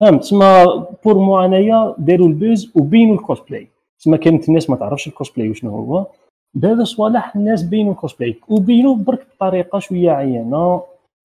فهمت؟ 0.00 0.20
تسمى 0.20 0.64
pour 1.04 1.18
moi 1.18 1.44
أنايا 1.44 1.94
داروا 1.98 2.28
ال 2.28 2.37
buzz 2.37 2.72
وبينوا 2.76 3.14
الكوسبلاي 3.14 3.68
تسمى 4.00 4.18
كانت 4.18 4.48
الناس 4.48 4.70
ما 4.70 4.76
تعرفش 4.76 5.08
الكوسبلاي 5.08 5.50
وشنو 5.50 5.70
هو. 5.70 6.06
بهذا 6.54 6.84
صوالح 6.84 7.36
الناس 7.36 7.62
بينوا 7.62 7.92
الكوسبلاي 7.92 8.36
وبينوا 8.48 8.96
برك 8.96 9.26
بطريقة 9.36 9.78
شوية 9.78 10.10
عيانة. 10.10 10.82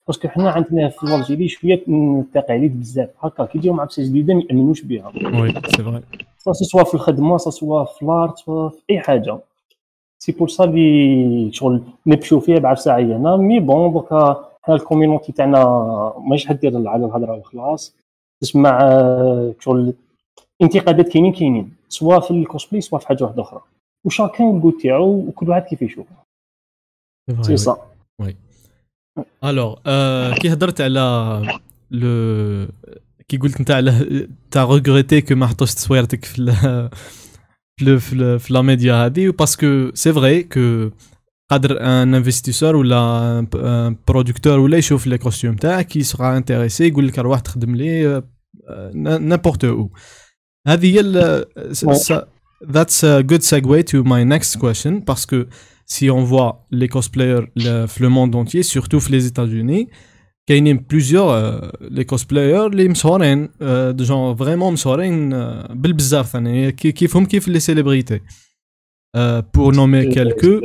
parce 0.07 0.20
que 0.20 0.27
حنا 0.27 0.51
عندنا 0.51 0.89
في 0.89 1.03
l'Algérie 1.03 1.47
شوية 1.47 1.83
التقاليد 1.87 2.79
بزاف. 2.79 3.09
هكا 3.19 3.45
كي 3.45 3.57
يجيو 3.57 3.73
مع 3.73 3.83
بساس 3.83 4.07
جديده 4.07 4.33
ما 4.33 4.43
يامنوش 4.49 4.81
بها. 4.81 5.07
وي 5.41 5.53
سي 5.53 5.83
فري 5.83 6.53
سوا 6.53 6.83
في 6.83 6.93
الخدمة 6.93 7.37
soit 7.37 7.83
في 7.83 8.01
ال 8.01 8.10
art 8.10 8.37
soit 8.37 8.69
في 8.69 8.81
أي 8.89 8.99
حاجة. 8.99 9.39
c'est 10.23 10.31
pour 10.31 10.47
ça 10.47 10.63
لي 10.63 11.49
شغل 11.51 11.83
نبشو 12.07 12.39
فيها 12.39 12.59
بعفسه 12.59 12.91
عيانه 12.91 13.37
mais 13.37 13.59
bon 13.59 13.93
دوكا 13.93 14.49
حنا 14.63 14.75
ال 14.75 14.81
community 14.81 15.31
تاعنا 15.31 15.63
ماهيش 16.17 16.47
حدير 16.47 16.87
على 16.89 17.05
الهضرة 17.05 17.37
وخلاص. 17.37 17.95
تسمع 18.41 18.79
آه، 18.81 19.53
شغل 19.59 19.93
انتقادات 20.61 21.09
كاينين 21.09 21.33
كاينين. 21.33 21.73
soit 21.89 22.19
في 22.19 22.31
ال 22.31 22.37
cosplay 22.38 22.81
soit 22.81 22.99
في 22.99 23.07
حاجة 23.07 23.23
واحدة 23.23 23.41
أخرى. 23.41 23.61
و 24.05 24.11
chacun 24.11 24.47
والجو 24.47 24.71
تاعو 24.71 25.27
وكل 25.27 25.49
واحد 25.49 25.61
كيف 25.61 25.81
يشوف. 25.81 26.07
سي 27.41 27.57
سا 27.57 27.77
alors 29.43 29.75
كي 30.33 30.53
هضرت 30.53 30.81
على 30.81 31.59
le 31.91 32.67
كي 33.27 33.37
قلت 33.37 33.59
انت 33.59 33.71
على 33.71 34.27
t'as 34.51 34.63
regretté 34.65 35.21
que 35.21 35.35
ما 35.35 35.47
حطوش 35.47 35.73
تصويرتك 35.73 36.25
في 36.25 36.39
ال 37.81 37.99
في 37.99 38.39
في, 38.39 38.53
la 38.53 38.61
média 38.61 38.93
هذه 39.05 39.29
parce 39.29 39.68
que 39.68 39.91
c'est 39.93 40.13
vrai 40.13 40.43
que 40.43 40.89
قادر 41.51 41.81
un 41.81 42.15
investisseur 42.15 42.75
ولا 42.75 43.47
producteur 44.07 44.59
ولا 44.59 44.77
يشوف 44.77 45.07
les 45.07 45.17
costumes 45.17 45.55
تاعك 45.55 45.87
qui 45.87 46.03
sera 46.03 46.37
intéressé 46.37 46.87
يقول 46.87 47.07
لك 47.07 47.19
روح 47.19 47.39
تخدم 47.39 47.75
لي 47.75 48.23
n'importe 48.95 49.63
où 49.65 49.91
هذه 50.67 50.95
هي 50.95 50.99
ال- 50.99 51.75
س- 51.75 51.85
س- 51.85 52.21
that's 52.63 53.03
a 53.03 53.23
good 53.31 53.41
segue 53.43 53.83
to 53.91 54.03
my 54.03 54.23
next 55.92 55.92
question 55.92 55.92
parce 55.92 55.92
que 55.92 55.94
si 55.94 56.10
on 56.10 56.24
voit 56.24 56.66
les 56.70 56.88
cosplayers 56.88 57.46
le- 57.56 57.86
في 57.86 58.00
le 58.04 58.08
monde 58.08 58.34
entier 58.34 58.62
surtout 58.62 58.98
في 59.00 59.10
les 59.20 59.26
États-Unis 59.32 59.86
كاينين 60.46 60.78
plusieurs 60.92 61.30
euh, 61.30 61.70
les 61.90 62.04
cosplayers 62.04 62.66
اللي 62.66 62.88
مشهورين 62.88 63.48
euh, 63.48 63.92
de 63.92 64.04
genre 64.04 64.34
vraiment 64.36 64.70
مشهورين 64.72 65.32
euh, 65.32 65.72
بالبزاف 65.72 66.28
ثاني 66.32 66.72
كي- 66.72 66.92
كيفهم 66.92 67.24
كيف 67.26 67.48
les 67.50 67.60
célébrités 67.60 68.20
euh, 69.16 69.42
pour 69.42 69.72
nommer 69.72 70.04
quelques 70.14 70.60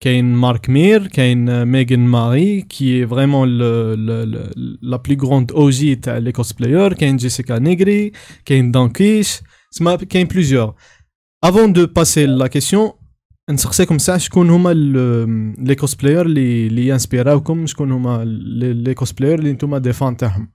كاين 0.00 0.24
مارك 0.34 0.70
مير 0.70 1.06
كاين 1.06 1.64
ميغان 1.66 2.06
ماري 2.06 2.60
كي 2.62 3.06
فريمون 3.06 3.48
لا 3.58 4.96
بلو 4.96 5.16
غروند 5.28 5.52
او 5.52 5.70
جي 5.70 5.94
تاع 5.94 6.18
لي 6.18 6.32
كوسبلاير 6.32 6.92
كاين 6.92 7.16
جيسيكا 7.16 7.58
نيغري 7.58 8.12
كاين 8.44 8.70
دانكيش 8.70 9.40
سما 9.70 9.96
كاين 9.96 10.26
بليزيور 10.26 10.74
افون 11.44 11.72
دو 11.72 11.86
باسي 11.86 12.26
لا 12.26 12.46
كيسيون 12.46 12.90
نسقسيكم 13.49 13.97
ساعة 13.97 14.17
شكون 14.17 14.49
هما 14.49 14.73
les 15.59 15.75
cosplayers 15.75 16.25
اللي 16.25 16.67
اللي 16.67 16.93
انسبيراوكم 16.93 17.65
شكون 17.65 17.91
هما 17.91 18.25
les 18.25 18.93
cosplayers 18.93 19.39
اللي 19.39 19.51
نتوما 19.53 19.77
des 19.77 19.93
fans 19.93 20.17
تاعهم 20.17 20.51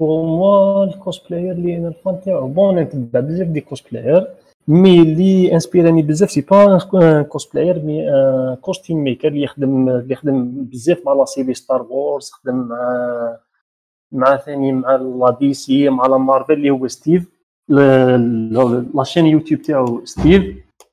pour 0.00 0.26
moi 0.26 0.84
ال 0.84 0.91
cosplayer 0.91 1.52
اللي 1.52 1.76
أنا 1.76 1.88
ال 1.88 1.96
fan 1.96 2.20
تاعو 2.20 2.48
bon 2.48 2.78
نتبع 2.78 3.20
بزاف 3.20 3.48
des 3.48 3.60
cosplayers 3.60 4.26
mais 4.68 5.02
اللي 5.02 5.54
inspira 5.54 5.91
ني 5.91 6.02
بزاف 6.02 6.30
c'est 6.30 6.40
pas 6.40 6.78
cosplayer 7.28 7.82
mais 7.84 8.06
costume 8.60 9.04
maker 9.04 9.28
اللي 9.28 9.42
يخدم 9.42 9.88
اللي 9.88 10.12
يخدم 10.12 10.64
بزاف 10.64 11.06
مع 11.06 11.12
la 11.12 11.24
série 11.24 11.54
Star 11.54 11.82
Wars 11.82 12.30
خدم 12.30 12.54
مع 12.54 13.38
مع 14.12 14.36
ثاني 14.36 14.72
مع 14.72 14.96
la 14.96 15.36
DC 15.40 15.88
مع 15.88 16.06
la 16.06 16.16
Marvel 16.16 16.52
اللي 16.52 16.70
هو 16.70 16.88
Steve 16.88 17.41
la 17.68 18.07
chaîne 18.07 19.26
YouTube 19.26 19.62
تاعو 19.62 20.04
Steve 20.04 20.42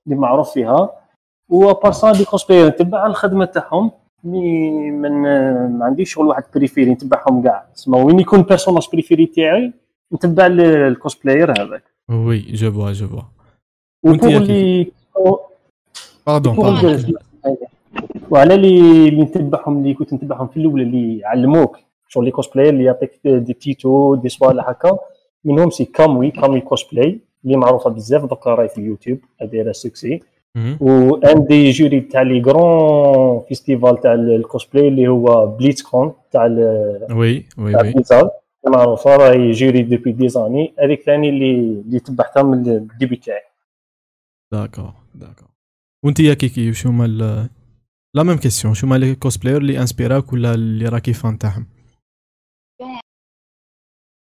اللي 0.05 0.15
معروف 0.19 0.51
فيها. 0.51 0.89
و 1.49 1.57
à 1.57 1.63
part 1.63 1.91
ça 1.91 2.12
des 2.12 2.25
cosplayers 2.25 2.67
نتبع 2.67 3.05
الخدمة 3.05 3.45
تاعهم. 3.45 3.91
مي 4.23 4.91
من 4.91 5.12
ما 5.77 5.86
عنديش 5.86 6.13
شغل 6.13 6.27
واحد 6.27 6.43
préféré 6.55 6.91
نتبعهم 6.91 7.43
كاع. 7.43 7.65
تسمى 7.75 8.01
وين 8.01 8.19
يكون 8.19 8.41
personnage 8.41 8.88
préféré 8.93 9.25
تاعي 9.25 9.73
نتبع 10.13 10.45
ال- 10.45 10.62
ال 10.62 10.70
cosplayer 10.70 11.51
هذاك. 11.51 11.84
oui 12.10 12.39
je 12.39 12.71
vois 12.71 12.91
je 12.91 13.08
vois 13.08 13.21
و 14.05 14.10
pour 14.10 14.29
اللي 14.29 14.91
pardon 16.27 16.55
pardon 16.55 17.13
وعلى 18.32 18.55
اللي 18.55 19.08
اللي 19.10 19.21
نتبعهم 19.21 19.77
اللي 19.77 19.93
كنت 19.93 20.13
نتبعهم 20.13 20.47
في 20.47 20.58
الأول 20.58 20.82
اللي 20.82 21.17
يعلموك 21.19 21.77
شغل 22.08 22.25
les 22.25 22.32
cosplayers 22.32 22.69
اللي 22.73 22.84
يعطيك 22.84 23.19
دي 23.25 23.53
تيتو 23.53 24.15
دي 24.15 24.29
صوالح 24.29 24.69
هكا. 24.69 24.97
منهم 25.45 25.69
c'est 25.69 25.86
Kamui 25.86 26.32
Kamui 26.32 26.62
Cosplay 26.62 27.19
اللي 27.45 27.58
معروفة 27.58 27.89
بزاف 27.89 28.25
دوكا 28.25 28.49
راهي 28.56 28.69
في 28.69 28.78
اليوتيوب 28.78 29.19
دايره 29.41 29.71
succès 29.71 30.19
مهم. 30.56 30.78
و 30.82 31.03
un 31.03 31.45
des 31.45 31.69
jurys 31.69 32.01
تاع 32.02 32.21
les 32.21 32.41
grands 32.41 33.41
festivals 33.47 34.01
تاع 34.02 34.13
الكوسبلاي 34.13 34.88
اللي 34.88 35.08
هو 35.08 35.47
BlizzCon 35.47 36.13
تاع 36.32 36.45
oui 37.12 37.45
oui 37.58 37.71
تاع 37.71 37.82
oui. 37.82 37.93
Blizzard 37.93 38.29
معروفة 38.67 39.15
راهي 39.15 39.52
jury 39.51 39.82
depuis 39.82 40.12
des 40.12 40.29
années 40.29 40.73
هذيك 40.80 41.02
ثاني 41.02 41.30
اللي 41.30 41.52
اللي 41.56 41.99
تبعتها 41.99 42.43
من 42.43 42.67
ال 42.67 42.75
début 42.75 43.15
تاعي. 43.15 43.41
d'accord 44.53 44.93
d'accord 45.15 45.47
وانت 46.06 46.19
يا 46.19 46.34
كيكي 46.34 46.73
شو 46.73 46.89
هما 46.89 47.08
la 48.15 48.23
même 48.23 48.38
question 48.38 48.73
شو 48.73 48.88
هما 48.88 48.95
les 48.95 49.15
cosplayers 49.15 49.58
اللي 49.58 49.80
inspira 49.79 50.27
ك 50.27 50.34
ولا 50.34 50.54
اللي 50.54 50.86
راكي 50.89 51.13
fan 51.13 51.38
تاعهم؟ 51.38 51.65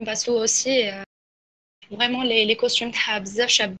il 0.00 0.06
y 0.06 0.10
a 0.10 0.12
une 0.12 0.16
Kimpatsu. 0.16 0.30
Kimpatsu 0.30 0.30
aussi, 0.30 0.88
euh, 0.88 1.02
vraiment, 1.90 2.22
les, 2.22 2.44
les 2.44 2.56
costumes 2.56 2.92
تاعها 2.92 3.18
بزاف 3.18 3.48
شاب 3.48 3.76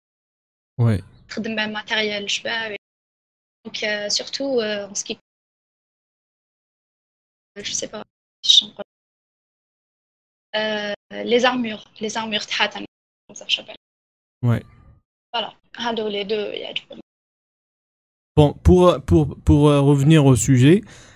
وي 0.80 1.02
تخدم 1.28 1.56
بماتيريال 1.56 2.30
شباب. 2.30 2.76
Donc, 3.66 3.82
euh, 3.82 4.08
surtout, 4.10 4.60
euh, 4.60 4.88
en 4.90 4.94
ce 4.94 5.04
qui 5.04 5.18
je 7.56 7.72
sais 7.72 7.88
pas 7.88 8.02
si 8.42 8.66
je 8.66 8.82
euh, 10.56 10.94
les 11.24 11.44
armures, 11.44 11.84
les 12.00 12.16
armures 12.16 12.46
تاعها 12.46 12.66
تاع 12.66 12.84
بزاف 13.30 13.48
شابين. 13.48 13.76
Ouais. 14.46 14.62
Voilà, 15.36 15.54
هادو 15.76 16.08
les 16.08 16.24
deux 16.24 16.54
يعجبوني. 16.54 17.00
Bon, 18.36 18.52
pour, 18.52 19.00
pour, 19.08 19.24
pour 19.46 19.68
euh, 19.68 19.80
revenir 19.80 20.26
au 20.26 20.34
sujet, 20.36 20.78
euh, 20.80 20.86
حد- 20.86 21.07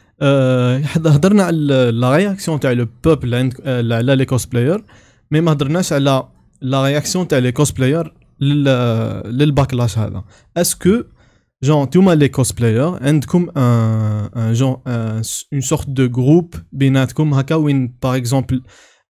هضرنا 1.07 1.43
على 1.43 1.91
لا 1.91 2.17
رياكسيون 2.17 2.61
تاع 2.61 2.73
لو 2.73 2.87
بوبل 3.05 3.35
عند 3.35 3.55
آه، 3.65 3.95
على 3.97 4.17
لي 4.17 4.25
كوسبلاير 4.25 4.85
مي 5.31 5.41
ما 5.41 5.53
هضرناش 5.53 5.93
على 5.93 6.29
لا 6.61 6.85
رياكسيون 6.85 7.29
تاع 7.29 7.39
لي 7.39 7.53
كوسبلاير 7.53 8.15
لل 8.41 8.65
للباكلاش 9.25 9.99
هذا 9.99 10.25
اسكو 10.57 11.03
جون 11.63 11.83
نتوما 11.83 12.15
لي 12.15 12.29
كوسبلاير 12.29 13.05
عندكم 13.05 13.51
ان 13.57 13.63
ان 14.37 14.53
جون 14.53 14.77
اون 14.87 15.61
سورت 15.61 15.91
دو 15.91 16.09
جروب 16.09 16.55
بيناتكم 16.73 17.35
هكا 17.35 17.55
وين 17.55 17.97
باغ 18.03 18.17
اكزومبل 18.17 18.63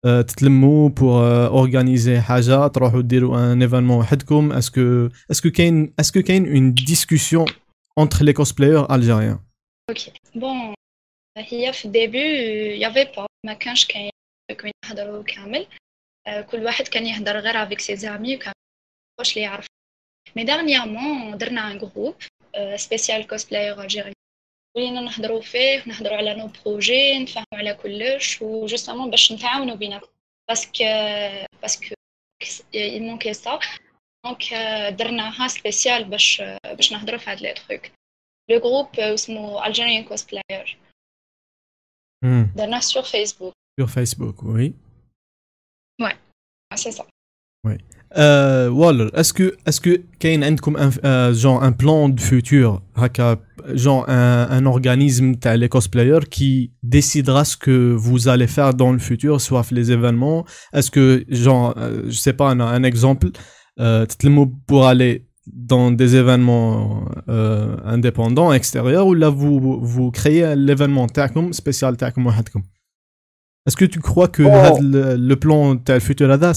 آه، 0.06 0.22
تتلموا 0.22 0.90
بور 0.90 1.48
اورغانيزي 1.48 2.20
حاجه 2.22 2.68
تروحوا 2.68 3.02
ديروا 3.02 3.54
ان 3.54 3.62
ايفينمون 3.62 3.98
وحدكم 3.98 4.52
اسكو 4.52 5.10
اسكو 5.32 5.50
كاين 5.50 5.94
اسكو 6.00 6.22
كاين 6.22 6.54
اون 6.54 6.74
ديسكوسيون 6.74 7.46
انتر 8.00 8.26
لي 8.26 8.34
كوسبلاير 8.34 8.96
الجيريان 8.96 9.40
اوكي 9.90 10.12
بون 10.36 10.74
هي 11.39 11.73
في 11.73 11.85
الديبي 11.85 12.19
يافي 12.81 13.05
با 13.05 13.27
ما 13.47 13.55
كانش 13.55 13.87
كاين 13.87 14.11
كون 14.61 14.71
يهضروا 14.85 15.25
كامل. 15.25 15.67
آه، 16.27 16.41
كل 16.41 16.65
واحد 16.65 16.89
كان 16.89 17.07
يهضر 17.07 17.39
غير 17.39 17.63
avec 17.63 17.81
ses 17.81 17.97
amis 17.97 18.37
وكان 18.37 18.53
واش 19.19 19.33
اللي 19.37 19.45
يعرف. 19.45 19.67
mais 20.37 20.45
dernièrement 20.45 21.39
درنا 21.39 21.73
un 21.73 21.79
groupe 21.79 22.17
spécial 22.77 23.27
cosplayers 23.27 23.83
algériens 23.83 24.13
ولينا 24.77 25.01
نهضروا 25.01 25.41
فيه 25.41 25.83
نهضروا 25.87 26.17
على 26.17 26.35
nos 26.35 26.51
projets 26.65 27.19
نتفاهموا 27.19 27.47
على 27.55 27.75
كلش 27.75 28.43
و 28.43 28.49
justement 28.49 29.11
باش 29.11 29.33
نتعاونوا 29.33 29.77
بيناتنا 29.77 30.09
parce 30.49 30.71
que 30.71 30.85
باسكو 31.63 31.95
manquait 32.75 33.35
ça. 33.45 33.79
دونك 34.25 34.55
درناها 34.99 35.49
سبيسيال 35.49 36.05
باش 36.05 36.43
باش 36.65 36.93
نهضروا 36.93 37.19
في 37.19 37.31
هاد 37.31 37.41
لي 37.41 37.55
تروك 37.55 37.91
لو 38.51 38.59
جروب 38.61 39.01
اسمه 39.01 39.65
Algerian 39.65 40.09
Cosplayer 40.09 40.69
Mmh. 42.23 42.43
Dana 42.55 42.81
sur 42.81 43.07
Facebook. 43.07 43.53
Sur 43.79 43.91
Facebook, 43.91 44.43
oui. 44.43 44.75
Ouais, 45.99 46.15
ah, 46.71 46.77
c'est 46.77 46.93
ça. 46.93 47.05
Oui. 47.65 47.75
Euh, 48.17 49.11
est-ce 49.15 49.33
que 49.33 49.57
est-ce 49.67 49.81
que 49.81 50.03
Kane 50.19 50.43
a 50.43 50.49
un 50.49 50.91
euh, 51.05 51.33
genre 51.33 51.63
un 51.63 51.71
plan 51.71 52.09
de 52.09 52.21
futur, 52.21 52.83
genre 53.75 54.05
un, 54.09 54.49
un 54.51 54.67
organisme 54.67 55.37
t'as 55.37 55.57
les 55.57 55.69
cosplayers 55.69 56.27
qui 56.29 56.73
décidera 56.83 57.45
ce 57.45 57.57
que 57.57 57.93
vous 57.93 58.27
allez 58.27 58.49
faire 58.49 58.75
dans 58.75 58.93
le 58.93 58.99
futur, 58.99 59.41
soit 59.41 59.71
les 59.71 59.93
événements? 59.93 60.45
Est-ce 60.73 60.91
que 60.91 61.25
genre 61.29 61.75
euh, 61.77 62.03
je 62.07 62.17
sais 62.17 62.33
pas 62.33 62.51
un, 62.51 62.59
un 62.59 62.83
exemple, 62.83 63.29
euh, 63.79 64.07
pour 64.67 64.87
aller 64.87 65.30
dans 65.72 65.92
des 65.92 66.12
événements 66.16 67.06
euh, 67.30 67.76
indépendants 67.96 68.52
extérieurs 68.60 69.06
ou 69.08 69.14
là 69.14 69.30
vous 69.30 69.58
vous 69.94 70.12
créez 70.12 70.56
l'événement 70.56 71.08
تاعكم 71.08 71.52
spécial 71.54 71.96
تاعكم 71.98 72.28
وحدكم 72.28 72.64
est-ce 73.70 73.78
que 73.78 73.86
tu 73.86 74.00
crois 74.00 74.28
que 74.28 74.44
Oh. 74.44 74.48
هذا 74.48 74.80
le, 74.80 75.18
le 75.34 75.36
plan 75.36 75.84
تاع 75.86 75.96
الفوتور 75.96 76.34
هذا 76.34 76.54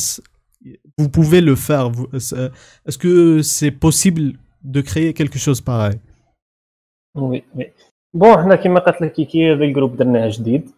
vous 1.00 1.08
pouvez 1.18 1.40
le 1.50 1.54
faire. 1.68 1.86
vous- 1.96 2.10
c'est- 2.18 2.50
Est-ce 2.88 2.98
que 3.04 3.12
c'est 3.56 3.70
possible 3.86 4.24
de 4.74 4.80
créer 4.80 5.12
quelque 5.14 5.38
chose 5.38 5.60
pareil 5.60 5.98
وي 7.16 7.42
وي 7.56 7.72
بون 8.14 8.36
حنا 8.42 8.56
كيما 8.56 8.80
قالت 8.80 9.00
لك 9.02 9.12
كيكي 9.12 9.52
هذا 9.52 9.64
الجروب 9.64 9.96
درناه 9.96 10.28
جديد 10.28 10.70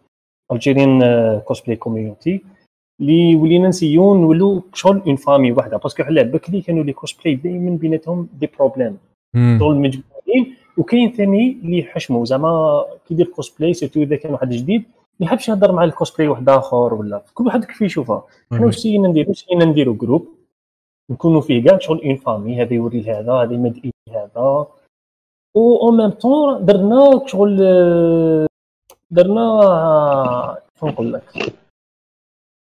الجيريان 0.53 1.01
كوسبلاي 1.39 1.77
كوميونيتي 1.77 2.41
اللي 3.02 3.36
ولينا 3.36 3.68
نسيو 3.68 4.16
نولوا 4.16 4.62
شغل 4.74 5.02
une 5.08 5.16
famille 5.16 5.52
واحدة 5.52 5.78
parce 5.78 5.94
que 5.94 6.04
حنا 6.04 6.22
بكري 6.22 6.62
كانوا 6.62 6.84
les 6.84 6.94
cosplays 6.94 7.36
دائما 7.36 7.78
بيناتهم 7.78 8.28
des 8.40 8.50
problèmes. 8.58 8.98
شغل 9.60 9.76
مجموعين 9.76 10.56
وكاين 10.78 11.12
ثاني 11.12 11.58
اللي 11.64 11.80
يحشموا 11.80 12.26
زعما 12.26 12.86
كي 13.08 13.14
يدير 13.14 13.26
cosplay 13.26 13.74
surtout 13.74 14.02
إذا 14.02 14.16
كان 14.16 14.34
واحد 14.34 14.50
جديد 14.50 14.84
ما 15.20 15.26
يحبش 15.26 15.50
يهضر 15.50 15.72
مع 15.72 15.84
الكوسبلاي 15.84 16.28
واحد 16.28 16.50
آخر 16.50 16.94
ولا. 16.94 17.24
كل 17.34 17.46
واحد 17.46 17.66
كيف 17.66 17.82
يشوفها. 17.82 18.24
حنا 18.52 18.66
واش 18.66 18.76
سينا 18.76 19.08
نديرو؟ 19.08 19.34
سينا 19.34 19.66
نديرو 19.66 19.94
groupe 19.94 20.28
نكونوا 21.12 21.42
فيه 21.42 21.64
كاع 21.64 21.78
شغل 21.80 22.02
une 22.06 22.16
famille 22.16 22.62
هذا 22.62 22.74
يوري 22.74 23.02
لهذا 23.02 23.34
هذا 23.34 23.54
يمد 23.54 23.92
هذا. 24.10 24.66
و 25.56 25.76
en 25.82 25.98
même 25.98 26.10
temps 26.10 26.66
درنا 26.66 27.22
شغل 27.26 27.58
درنا 29.12 30.58
شنو 30.80 30.90
نقول 30.90 31.14
لك؟ 31.14 31.56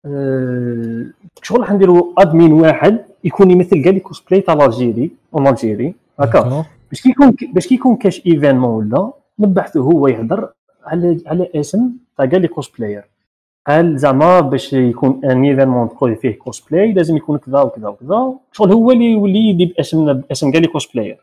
آه، 0.05 1.05
شغل 1.41 1.59
راح 1.59 1.71
نديرو 1.71 2.13
admin 2.17 2.53
واحد 2.53 2.99
يكون 3.23 3.51
يمثل 3.51 3.83
كاع 3.83 3.91
les 3.91 3.99
cosplays 3.99 4.41
تاع 4.41 4.65
Algérie 4.65 5.11
en 5.35 5.47
Algérie 5.47 5.95
هكا. 6.19 6.39
باش 6.89 7.01
كيكون 7.01 7.35
باش 7.53 7.67
كيكون 7.67 7.95
كاش 7.95 8.25
événement 8.27 8.93
ولا 8.93 9.11
نبعثو 9.39 9.81
هو 9.81 10.07
يهضر 10.07 10.49
على 10.85 11.21
على 11.27 11.49
اسم 11.55 11.89
تاع 12.17 12.25
كاع 12.25 12.39
les 12.39 12.47
cosplayers 12.47 13.03
قال 13.67 13.97
زعما 13.99 14.39
باش 14.39 14.73
يكون 14.73 15.21
un 15.25 15.43
événement 15.43 15.89
تقول 15.89 16.15
فيه 16.15 16.31
كوسبلاي 16.39 16.93
لازم 16.93 17.17
يكون 17.17 17.37
كذا 17.37 17.61
وكذا 17.61 17.87
وكذا. 17.87 18.33
شغل 18.51 18.71
هو 18.71 18.91
اللي 18.91 19.05
يولي 19.11 19.49
يدي 19.49 19.65
باسم 19.65 20.13
باسم 20.13 20.51
كاع 20.51 20.61
les 20.61 20.67
cosplayers. 20.67 21.17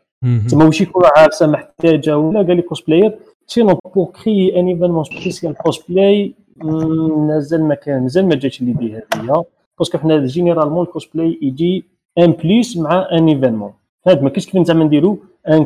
تما 0.49 0.65
واش 0.65 0.81
يكون 0.81 1.03
عارسه 1.17 1.47
محتاجة 1.47 2.17
ولا 2.17 2.43
كاع 2.43 2.53
les 2.53 2.61
cosplayers 2.61 3.15
pour 3.59 4.05
créer 4.23 4.59
un 4.59 4.67
événement 4.67 5.03
spécial 5.03 5.53
cosplay 5.55 6.33
مم، 6.57 7.27
مازال 7.27 7.63
ما 7.63 7.75
كان 7.75 8.01
مازال 8.01 8.25
ما 8.27 8.35
جاتش 8.35 8.61
l'idée 8.61 8.93
هذه. 8.95 9.43
parce 9.79 9.90
que 9.90 9.97
حنا 9.97 10.25
généralement 10.25 10.85
ال 10.85 10.92
cosplay 10.92 11.39
يجي 11.41 11.85
en 12.17 12.31
plus 12.31 12.77
مع 12.77 13.07
un 13.11 13.27
événement. 13.27 13.71
هاد 14.07 14.23
ما 14.23 14.29
كاينش 14.29 14.45
كيف 14.47 14.67
زعما 14.67 14.83
نديرو 14.83 15.17
un 15.49 15.65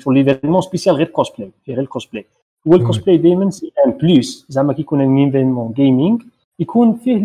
شغل 0.00 0.16
événement 0.16 0.60
spécial 0.60 0.94
غير 0.96 1.06
كوسبلاي 1.06 1.50
غير 1.68 1.80
الكوسبلاي. 1.80 2.24
هو 2.68 2.74
الكوسبلاي 2.74 3.16
دائما 3.16 3.50
c'est 3.50 3.72
en 3.86 3.90
plus. 3.92 4.46
زعما 4.48 4.72
كيكون 4.72 5.00
un 5.00 5.18
événement 5.24 5.72
gaming 5.72 6.22
يكون 6.58 6.92
فيه 6.92 7.16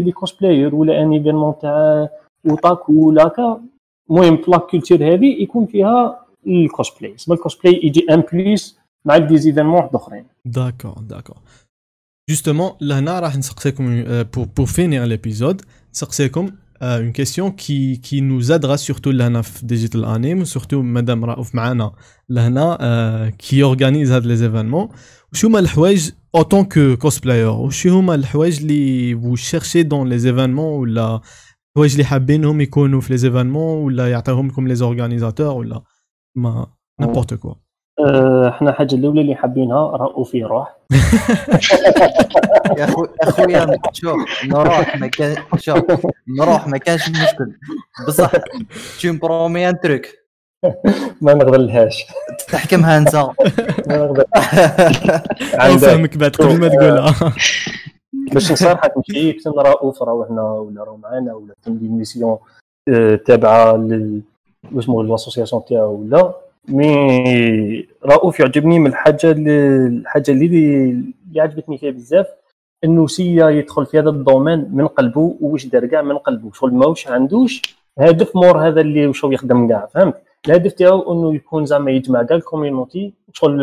les 0.00 0.12
cosplayers 0.12 0.74
ولا 0.74 1.02
un 1.02 1.12
événement 1.12 1.54
تاع 1.62 2.08
اوتاكو 2.50 2.92
ولا 3.08 3.26
هكا. 3.26 3.60
المهم 4.10 4.36
في 4.36 4.50
لا 4.50 4.58
كولتور 4.58 4.98
هذه 4.98 5.42
يكون 5.42 5.66
فيها 5.66 6.24
الكوسبلاي 6.46 7.14
اسمها 7.14 7.36
الكوسبلاي 7.36 7.80
يجي 7.82 8.06
ان 8.10 8.22
بليس 8.32 8.77
مع 9.05 9.17
ديزيفينمون 9.17 9.73
واحد 9.75 9.95
اخرين 9.95 10.25
D'accord, 10.47 11.01
d'accord. 11.01 11.41
Justement, 12.31 12.77
لهنا 12.81 13.19
راح 13.19 13.37
نسقسيكم 13.37 14.03
euh, 14.05 14.23
pour 14.23 14.47
pour 14.47 14.69
finir 14.69 15.05
l'épisode 15.07 15.61
نسقسيكم 15.93 16.51
euh, 16.83 17.01
une 17.01 17.13
question 17.13 17.51
qui 17.51 17.99
qui 18.01 18.21
nous 18.21 18.51
aidera 18.51 18.77
surtout 18.77 19.07
لهنا 19.07 19.41
في 19.41 19.65
digital 19.67 20.05
anime 20.05 20.45
surtout 20.45 20.73
مدام 20.73 21.25
رؤوف 21.25 21.55
معنا 21.55 21.91
لهنا 22.29 22.77
euh, 22.77 23.43
qui 23.45 23.55
organise 23.63 24.11
هاد 24.11 24.23
les 24.23 24.41
événements 24.41 24.95
وش 25.33 25.45
هما 25.45 25.59
الحوايج 25.59 26.09
en 26.37 26.43
tant 26.43 26.65
que 26.65 26.95
cosplayer 27.07 27.47
وش 27.59 27.87
هما 27.87 28.15
الحوايج 28.15 28.61
اللي 28.61 29.15
vous 29.15 29.37
cherchez 29.37 29.83
dans 29.83 30.03
les 30.03 30.25
événements 30.25 30.79
ولا 30.79 31.21
الحوايج 31.71 31.91
اللي 31.91 32.03
حابينهم 32.03 32.61
يكونوا 32.61 33.01
في 33.01 33.17
les 33.17 33.21
événements 33.21 33.83
ولا 33.85 34.11
يعطيهم 34.11 34.47
لكم 34.47 34.75
les 34.75 34.79
organisateurs 34.79 35.39
ولا 35.41 35.83
ما 36.35 36.67
n'importe 37.01 37.33
quoi 37.35 37.49
أه، 37.49 37.59
إحنا 38.48 38.70
الحاجة 38.70 38.94
الأولى 38.94 39.20
اللي 39.20 39.34
حابينها 39.34 39.96
راهو 39.96 40.24
في 40.24 40.44
روح 40.44 40.76
يا 42.78 42.84
اخو 42.84 43.06
أخويا 43.22 43.78
شوف 43.92 44.44
نروح 44.44 44.96
ما 44.96 45.06
كان 45.06 45.36
شوف 45.56 46.06
نروح 46.40 46.66
ما 46.66 46.78
كانش 46.78 47.08
مشكل. 47.08 47.52
بصح 48.08 48.32
me 48.32 49.18
promets 49.18 49.72
un 49.72 49.86
truc 49.86 50.06
ما 51.20 51.34
نقدر 51.34 51.56
لهاش 51.56 52.04
تحكمها 52.48 52.98
أنت. 52.98 53.14
ما 53.88 53.96
نقدر 53.96 54.24
أو 55.54 55.60
عندك 55.60 55.78
فهمك 55.78 56.16
بعد 56.16 56.30
قبل 56.30 56.60
ما 56.60 56.68
تقولها. 56.68 57.14
باش 58.32 58.52
نصارحك 58.52 58.92
ماشي 58.96 59.32
كنت 59.32 59.46
رؤوف 59.46 60.02
راهو 60.02 60.22
هنا 60.22 60.42
ولا 60.42 60.84
راهو 60.84 60.96
معانا 60.96 61.34
ولا 61.34 61.54
تندي 61.62 61.88
mission 61.88 62.38
أه، 62.88 63.14
تابعة 63.14 63.76
لل 63.76 64.20
واسمو 64.72 65.02
l'association 65.02 65.64
تاعو 65.64 66.00
ولا 66.00 66.34
mais 66.68 67.88
رؤوف 68.04 68.40
يعجبني 68.40 68.78
من 68.78 68.86
الحاجة 68.86 69.30
اللي 69.30 69.86
الحاجة 69.86 70.30
اللي 70.30 70.46
اللي 70.46 71.40
عجبتني 71.40 71.78
فيها 71.78 71.90
بزاف 71.90 72.26
إنه 72.84 73.06
سيا 73.06 73.48
يدخل 73.48 73.86
في 73.86 73.98
هذا 73.98 74.10
ال 74.10 74.17
domaine 74.17 74.68
من 74.72 74.86
قلبه 74.86 75.36
وواش 75.40 75.66
دار 75.66 75.86
كاع 75.86 76.02
من 76.02 76.18
قلبه 76.18 76.50
شغل 76.52 76.74
ما 76.74 76.86
واش 76.86 77.08
عندوش 77.08 77.62
هدف 77.98 78.36
مور 78.36 78.68
هذا 78.68 78.80
اللي 78.80 79.06
واش 79.06 79.24
يخدم 79.24 79.68
كاع 79.68 79.86
فهمت؟ 79.86 80.22
الهدف 80.46 80.72
تاعو 80.72 81.12
إنه 81.12 81.34
يكون 81.34 81.66
زعما 81.66 81.90
يجمع 81.90 82.22
كاع 82.22 82.36
ال 82.36 82.44
community 82.44 83.12
شغل 83.32 83.62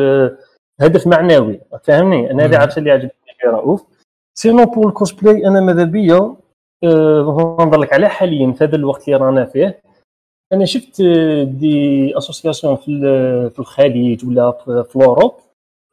هدف 0.81 1.07
معنوي 1.07 1.59
فاهمني؟ 1.83 2.31
أنا 2.31 2.47
مم. 2.47 2.55
عرفت 2.55 2.77
اللي 2.77 2.91
عجبتني 2.91 3.33
في 3.41 3.47
رؤوف. 3.47 3.85
sinon 4.33 4.65
pour 4.65 4.87
ال 4.87 4.95
cosplay 4.95 5.47
أنا 5.47 5.61
ماذا 5.61 5.83
بيا؟ 5.83 6.35
آه، 6.83 7.55
نهضر 7.59 7.79
لك 7.79 7.93
على 7.93 8.09
حاليا 8.09 8.51
في 8.51 8.63
هذا 8.63 8.75
الوقت 8.75 9.07
اللي 9.07 9.19
رانا 9.19 9.45
فيه 9.45 9.79
أنا 10.53 10.65
شفت 10.65 11.01
des 11.43 12.17
associations 12.17 12.75
في 12.75 12.83
في 13.49 13.59
الخليج 13.59 14.25
ولا 14.25 14.51
في 14.83 14.95
Europe 14.95 15.33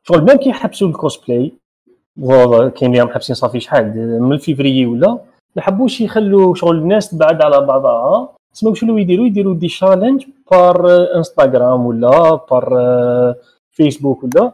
شغل 0.09 0.25
même 0.25 0.37
كي 0.37 0.49
يحبسوا 0.51 0.89
الكوسبلاي 0.89 1.53
كاين 2.75 2.91
اللي 2.91 3.01
راهم 3.01 3.09
حابسين 3.09 3.37
صافي 3.37 3.61
شحال 3.61 4.21
من 4.23 4.39
فيفري 4.39 4.87
ولا. 4.87 5.19
ما 5.57 5.63
حبوش 5.63 6.01
يخلوا 6.01 6.55
شغل 6.55 6.79
الناس 6.79 7.11
تبعد 7.11 7.43
على 7.43 7.61
بعضها. 7.67 8.35
تسمى 8.55 8.71
واش 8.71 8.83
يولوا 8.83 9.01
يديروا؟ 9.01 9.27
يديروا 9.27 9.55
des 9.55 9.69
challenges 9.69 10.27
par 10.51 10.87
انستغرام 11.17 11.87
ولا 11.87 12.35
par 12.35 12.69
Facebook 13.71 14.25
ولا. 14.25 14.53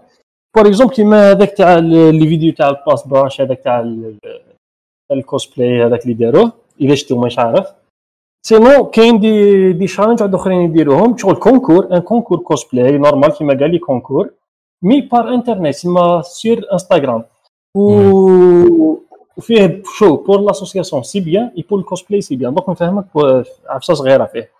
par 0.56 0.66
exemple 0.66 0.94
كيما 0.94 1.30
هذاك 1.30 1.50
تاع 1.56 1.78
les 1.78 2.28
vidéos 2.28 2.52
تاع 2.52 2.68
ال 2.68 2.76
pass 2.76 3.06
brush 3.06 3.40
هذاك 3.40 3.58
تاع 3.60 3.80
ال- 3.80 4.18
الكوسبلاي 5.12 5.84
هذاك 5.86 6.02
اللي 6.02 6.14
داروه. 6.14 6.52
إذا 6.80 6.94
شفتو 6.94 7.20
مش 7.20 7.38
عارف. 7.38 7.66
sinon 8.42 8.84
كاين 8.84 9.18
des 9.18 9.72
des 9.72 9.86
challenges 9.86 10.22
واحد 10.22 10.34
اخرين 10.34 10.60
يديروهم 10.60 11.16
شغل 11.16 11.34
concours 11.36 11.96
un 11.96 11.98
concours 11.98 12.38
cosplay 12.38 12.98
normal 12.98 13.32
كيما 13.32 13.58
قال 13.58 13.70
les 13.70 13.78
concours 13.78 14.30
mais 14.82 15.00
par 15.00 15.34
internet 15.34 15.74
سما 15.74 16.22
sur 16.22 16.72
Instagram 16.72 17.24
و 17.74 17.92
وفيه 19.36 19.82
شو 19.98 20.16
pour 20.16 20.40
l'association 20.40 21.02
c'est 21.02 21.20
bien 21.20 21.50
et 21.58 21.64
pour 21.70 21.78
ال 21.78 21.83
cosplay 21.84 22.20
c'est 22.20 22.36
bien 22.36 22.54
donc 22.54 22.68
نفهمك 22.68 23.04
عفسه 23.68 23.94
صغيره 23.94 24.24
فيه 24.24 24.50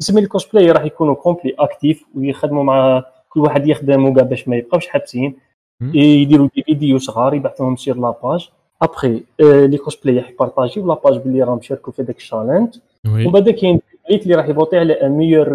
يسمي 0.00 0.20
الكوسبلاي 0.20 0.70
راح 0.70 0.84
يكونوا 0.84 1.14
complet 1.14 1.54
actifs 1.58 2.04
ويخدموا 2.14 2.64
مع 2.64 3.04
كل 3.28 3.40
واحد 3.40 3.66
يخدم 3.68 4.06
وكاع 4.06 4.24
باش 4.24 4.48
ما 4.48 4.56
يبقاوش 4.56 4.86
حابسين. 4.86 5.36
يديروا 5.82 6.48
des 6.54 6.62
vidéos 6.62 6.98
صغار 6.98 7.34
يبعثوهم 7.34 7.76
sur 7.76 7.96
la 7.96 8.14
page 8.14 8.50
après 8.82 9.22
les 9.40 9.78
cosplays 9.78 10.24
يبارطاجيو 10.30 10.86
la 10.86 10.97
page 10.97 11.18
باللي 11.18 11.42
راهم 11.42 11.60
شاركوا 11.60 11.92
في 11.92 12.02
داك 12.02 12.16
ال 12.16 12.22
challenge 12.22 12.74
ومن 13.06 13.30
بعد 13.30 13.50
كاين 13.50 13.80
ال 13.94 13.98
public 13.98 14.22
اللي 14.22 14.34
راح 14.34 14.48
يفوتي 14.48 14.78
على 14.78 14.92
un 14.92 15.10
meilleur 15.10 15.48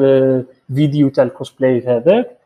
vidéo 0.75 1.09
تاع 1.09 1.23
الكوسبلاي 1.23 1.81
هذاك. 1.87 2.37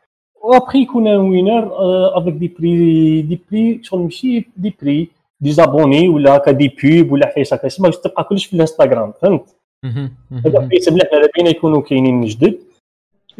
وابخي 0.44 0.78
يكون 0.78 1.06
un 1.06 1.16
winner 1.16 1.72
avec 2.18 2.34
des 2.34 2.54
prix 2.58 3.22
des 3.22 3.40
prix 3.50 3.80
شغل 3.82 4.00
ماشي 4.00 4.46
des 4.56 4.74
prix 4.82 5.08
des 5.40 5.52
abonnés 5.52 6.08
ولا 6.08 6.36
هكا 6.36 6.50
des 6.50 6.76
pubs 6.82 7.12
ولا 7.12 7.26
حاجة 7.26 7.46
هكا. 7.52 7.68
تسمى 7.68 7.90
تبقى 7.90 8.24
كلش 8.24 8.46
في 8.46 8.54
الانستغرام 8.54 9.12
فهمت. 9.22 9.56
هذا. 10.44 10.68
حيت 10.70 10.92
مليح 10.92 11.08
ماذا 11.12 11.28
بينا 11.36 11.50
يكونوا 11.50 11.80
كاينين 11.80 12.14
من 12.14 12.26
جدد. 12.26 12.58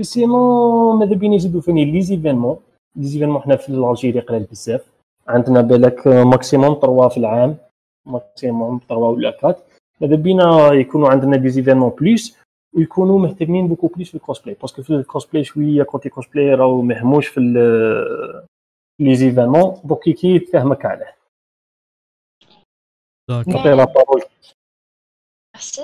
sinon 0.01 0.93
ماذا 0.97 1.15
بينا 1.15 1.35
يزيدوا 1.35 1.61
ثاني 1.61 1.85
les 1.85 2.01
événements 2.01 2.57
les 2.97 3.05
événements 3.05 3.43
حنا 3.43 3.57
في 3.57 3.69
Algérie 3.69 4.21
قلال 4.21 4.43
بزاف. 4.43 4.85
عندنا 5.29 5.61
بالك 5.61 6.07
maximum 6.07 6.79
3 6.83 7.09
في 7.09 7.17
العام. 7.17 7.57
maximum 8.07 8.81
3 8.89 9.03
ولا 9.03 9.37
4 9.45 9.57
ماذا 10.01 10.17
بينا 10.17 10.73
يكونوا 10.73 11.09
عندنا 11.09 11.37
des 11.37 11.49
événements 11.49 11.91
plus 11.91 12.39
ويكونوا 12.77 13.19
مهتمين 13.19 13.69
beaucoup 13.69 13.87
plus 13.87 14.09
في 14.09 14.15
ال 14.15 14.20
cosplay 14.20 14.55
parce 14.55 14.72
que 14.72 14.83
في 14.83 14.91
الكوسبلاي 14.91 15.45
شوية 15.45 15.83
côté 15.83 16.09
cosplay 16.09 16.55
راهو 16.55 16.83
مهموش 16.83 17.29
في 17.29 17.41
les 19.01 19.15
événements 19.17 19.81
donc 19.85 20.01
كي 20.01 20.35
يتفاهمك 20.35 20.85
عليه 20.87 21.17
نعطي 23.31 23.75
la 23.75 23.85
parole 23.85 24.23
Merci. 25.57 25.83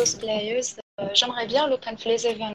cosplayers 0.00 0.68
j'aimerais 1.12 1.46
bien 1.46 1.68
لو 1.68 1.76
كان 1.76 1.96
في 1.96 2.08
les 2.08 2.18
événements 2.18 2.52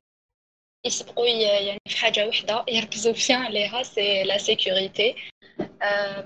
يسبقوا 0.85 1.25
يعني 1.27 1.79
في 1.89 1.97
حاجة 1.97 2.27
وحده 2.27 2.65
يركزوا 2.67 3.13
فيها 3.13 3.37
عليها 3.37 3.83
c'est 3.83 4.23
la 4.23 4.37
sécurité 4.37 5.15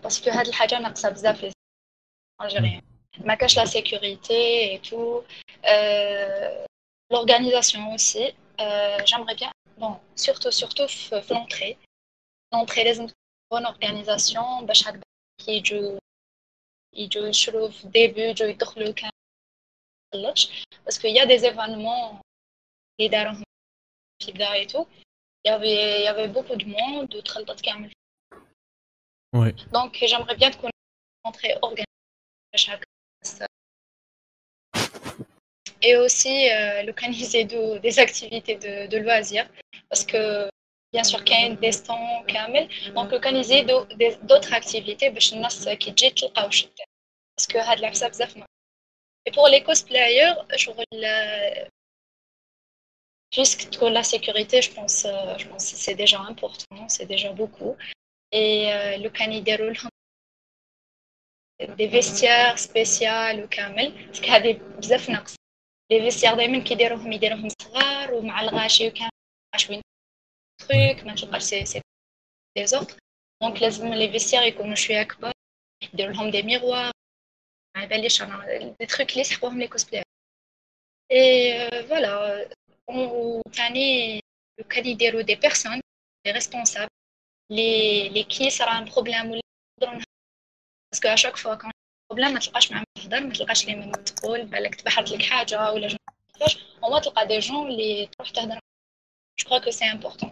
parce 0.04 0.20
que 0.20 0.30
هاد 0.30 0.48
الحاجة 0.48 0.80
ناقصه 0.80 1.10
بزاف 1.10 1.44
لي 1.44 1.52
الجيريان 2.42 2.82
ما 3.21 3.35
كاش 3.35 3.57
لا 3.59 3.65
سيكوريتي 3.65 4.35
اي 4.35 4.79
تو 4.79 5.23
l'organisation 7.13 7.95
aussi 7.95 8.25
euh, 8.61 8.99
j'aimerais 9.07 9.35
bien 9.35 9.53
bon 9.79 9.95
surtout 10.17 10.51
surtout 10.51 10.87
في 10.87 11.23
في 11.23 11.35
l'entrée 11.35 11.77
l'entrée 12.55 12.85
لازم 12.85 13.07
تكون 13.07 13.17
bonne 13.55 13.67
organisation 13.67 14.65
باش 14.65 14.89
هكذا 14.89 15.03
كي 15.47 15.53
يجوا 15.57 15.99
يجوا 16.95 17.27
يشروا 17.29 17.71
في 17.71 17.85
الديبي 17.85 18.21
يجوا 18.23 18.49
يدخلوا 18.49 18.93
كان 18.93 19.11
خلطش 20.15 20.65
باسكو 20.85 21.09
يا 21.09 21.25
دي 21.25 21.39
زيفانمون 21.39 22.21
اللي 23.01 23.11
داروهم 23.11 23.45
في 24.23 24.33
بدايته 24.33 24.87
يافي 25.47 25.67
يافي 26.05 26.27
بوكو 26.33 26.55
دو 26.55 26.67
موند 26.67 27.15
وتخلطت 27.15 27.61
كامل 27.61 27.93
وي 29.35 29.53
دونك 29.53 30.05
جيمري 30.05 30.37
بيان 30.37 30.51
تكون 30.51 30.71
اونتري 31.27 31.53
اورغانيزي 31.53 31.85
باش 32.53 32.71
هكا 32.71 32.90
Et 35.83 35.97
aussi, 35.97 36.51
euh, 36.51 36.83
لو 36.83 36.93
كان 36.93 37.13
يزيدوا 37.15 37.79
des 37.79 37.99
activités 37.99 38.57
de, 38.57 38.87
de 38.87 38.97
loisirs 38.99 39.49
parce 39.91 40.05
que 40.05 40.49
bien 40.93 41.03
sûr 41.05 41.23
كاين 41.25 41.57
des 41.61 41.73
stands 41.73 42.27
كامل 42.29 42.69
دونك 42.95 43.13
لو 43.13 43.21
كان 43.21 43.37
يزيدوا 43.37 43.85
des- 43.85 44.17
d'autres 44.23 44.53
activités 44.53 45.09
باش 45.09 45.33
الناس 45.33 45.69
كي 45.69 45.91
تجي 45.91 46.11
تلقاو 46.11 46.47
واش 46.47 46.63
دير 46.65 46.87
باسكو 47.39 47.59
هاد 47.59 47.79
العفسه 47.79 48.09
بزاف 48.09 48.37
ما 48.37 48.47
Et 49.29 49.33
pour 49.33 49.49
les 49.49 49.63
cosplayers, 49.63 50.57
شغل 50.57 50.85
euh, 50.95 51.69
puisque 53.35 53.71
تكون 53.71 53.93
la 53.95 54.03
sécurité, 54.05 54.63
je 54.63 54.71
pense, 54.71 55.05
euh, 55.05 55.39
je 55.39 55.47
pense 55.49 55.73
que 55.73 55.77
c'est 55.79 55.95
déjà 55.95 56.21
important, 56.21 56.89
c'est 56.89 57.07
déjà 57.07 57.33
beaucoup. 57.33 57.77
Et 58.33 58.73
euh, 58.73 58.97
لو 58.97 59.11
كان 61.61 61.71
يديروا 61.71 61.77
لهم 61.77 61.77
des 61.77 61.89
vestiaires 61.89 62.59
spéciales 62.59 63.45
وكامل 63.45 64.07
باسكو 64.07 64.27
هذه 64.27 64.53
بزاف 64.53 65.11
ناقص 65.11 65.35
لي 65.93 66.01
فيستيار 66.01 66.35
دائما 66.37 66.59
كيديروهم 66.59 67.13
يديروهم 67.13 67.49
صغار 67.63 68.15
ومع 68.15 68.41
الغاشي 68.41 68.89
وكامل 68.89 69.11
عشوين 69.55 69.83
تروك 70.59 71.05
ما 71.05 71.15
تلقاش 71.15 71.43
سي 71.43 71.65
سي 71.65 71.81
دي 72.57 72.67
زوتر 72.67 72.99
دونك 73.43 73.63
لازم 73.63 73.95
لي 73.95 74.11
فيستيار 74.11 74.43
يكونوا 74.43 74.75
شويه 74.75 75.03
كبار 75.03 75.33
يديروا 75.83 76.13
لهم 76.13 76.31
دي 76.31 76.43
ميغوار 76.43 76.93
ما 77.77 77.85
باليش 77.85 78.23
انا 78.23 78.59
دي 78.81 78.87
تروك 78.87 79.11
اللي 79.11 79.21
يسحقوهم 79.21 79.59
لي 79.59 79.69
كوسبلاي 79.69 80.03
اي 81.13 81.71
فوالا 81.89 82.49
وثاني 82.89 84.21
لو 84.59 84.65
كان 84.69 84.87
يديروا 84.87 85.23
دي 85.23 85.35
بيرسون 85.35 85.81
دي 86.27 86.33
ريسبونسابل 86.33 86.89
لي 87.53 88.09
لي 88.09 88.23
كي 88.25 88.51
صرا 88.51 88.79
ان 88.79 88.85
بروبليم 88.85 89.31
ولا 89.31 89.41
يقدروا 89.83 90.01
باسكو 90.92 91.08
اشاك 91.08 91.36
فوا 91.38 91.56
كان 91.56 91.72
بروبليم 92.10 92.34
ما 92.34 92.40
تلقاش 92.40 92.72
معاهم 92.72 92.86
تهضر 92.96 93.20
ما 93.20 93.34
تلقاش 93.34 93.68
لي 93.68 93.76
من 93.76 93.92
تقول 93.92 94.46
بالك 94.46 94.76
تبحث 94.76 95.12
لك 95.12 95.22
حاجة 95.22 95.72
ولا 95.74 95.88
جو 95.88 95.98
وما 96.84 97.00
تلقى 97.00 97.28
دي 97.28 97.40
جون 97.40 97.68
اللي 97.68 98.10
تروح 98.18 98.30
تهضر. 98.30 98.60
جو 99.40 99.46
كخوا 99.46 99.60
كو 99.60 99.72
سي 99.72 99.86
امبورطون 99.86 100.32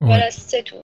فوالا 0.00 0.30
سي 0.30 0.62
تو 0.62 0.80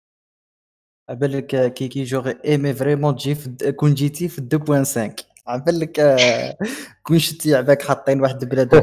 عبالك 1.11 1.73
كيكي 1.73 2.05
جوغي 2.05 2.39
إيمي 2.45 2.75
فريمون 2.75 3.17
تجي 3.17 3.35
كون 3.73 3.95
جيتي 3.95 4.29
في 4.29 4.41
2.5 4.41 5.25
عبالك 5.47 6.01
آه، 6.01 6.57
كون 7.03 7.19
شتي 7.19 7.55
عباك 7.55 7.83
حاطين 7.83 8.21
واحد 8.21 8.43
البلاد 8.43 8.75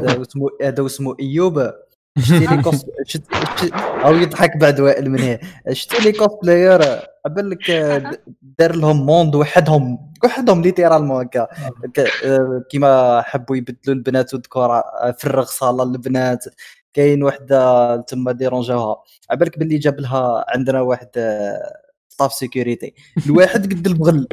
هذا 0.62 0.86
اسمه 0.86 1.16
إيوب. 1.20 1.72
شتي 2.18 2.38
لي 2.46 2.62
كوس 2.62 2.86
شت 3.06 3.22
شت- 3.60 3.72
أو 4.04 4.14
يضحك 4.14 4.56
بعد 4.56 4.80
وائل 4.80 5.10
من 5.10 5.20
هنا. 5.20 5.38
شتي 5.72 6.02
لي 6.04 6.12
كوسبلاير 6.12 6.82
عبالك 7.26 7.70
آه، 7.70 7.98
د- 7.98 8.20
دار 8.58 8.76
لهم 8.76 9.06
موند 9.06 9.34
وحدهم. 9.34 10.12
وحدهم 10.24 10.62
ليترالمون 10.62 11.24
هكا 11.24 11.48
آه، 12.24 12.62
كيما 12.70 13.22
حبوا 13.22 13.56
يبدلوا 13.56 13.94
البنات 13.96 14.34
والذكور 14.34 14.70
آه، 14.76 15.14
فرغ 15.18 15.44
صاله 15.44 15.82
البنات. 15.82 16.44
كاين 16.94 17.22
وحدة 17.24 17.96
تما 17.96 18.32
ديرونجاوها 18.32 19.02
عبالك 19.30 19.58
باللي 19.58 19.78
جاب 19.78 20.00
لها 20.00 20.44
عندنا 20.48 20.80
واحد 20.80 21.08
ستاف 22.14 22.32
سيكوريتي 22.32 22.94
الواحد 23.26 23.72
قد 23.72 23.86
البغل 23.86 24.28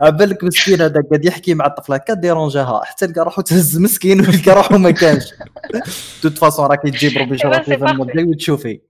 عبالك 0.00 0.44
مسكين 0.44 0.82
هذا 0.82 1.02
قاعد 1.10 1.24
يحكي 1.24 1.54
مع 1.54 1.66
الطفلة 1.66 1.96
كا 1.96 2.14
ديرونجاها 2.14 2.84
حتى 2.84 3.06
لقى 3.06 3.24
روحو 3.24 3.42
تهز 3.42 3.78
مسكين 3.78 4.20
ولقى 4.20 4.52
روحو 4.52 4.78
ما 4.78 4.90
كانش. 4.90 5.34
توت 6.22 6.38
فاسون 6.38 6.66
راكي 6.66 6.90
تجيب 6.90 7.18
ربي 7.18 7.38
ben, 7.38 7.42
شرف. 7.42 7.70
الجاي 7.70 8.24
وتشوفي. 8.24 8.80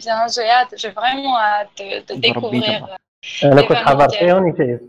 bien, 0.00 0.26
j'ai 0.34 0.48
hâte, 0.56 0.74
j'ai 0.82 0.90
vraiment 0.98 1.36
hâte 1.38 1.82
de, 2.08 2.14
de 2.14 2.36
ربي 2.36 2.60
découvrir. 2.60 2.70
يتبارك. 2.70 3.00
أنا 3.44 3.60
إيه، 3.60 3.68
كنت 3.68 3.76
حاضر 3.76 4.08
فيه 4.08 4.32
وني 4.32 4.56
شايف 4.58 4.80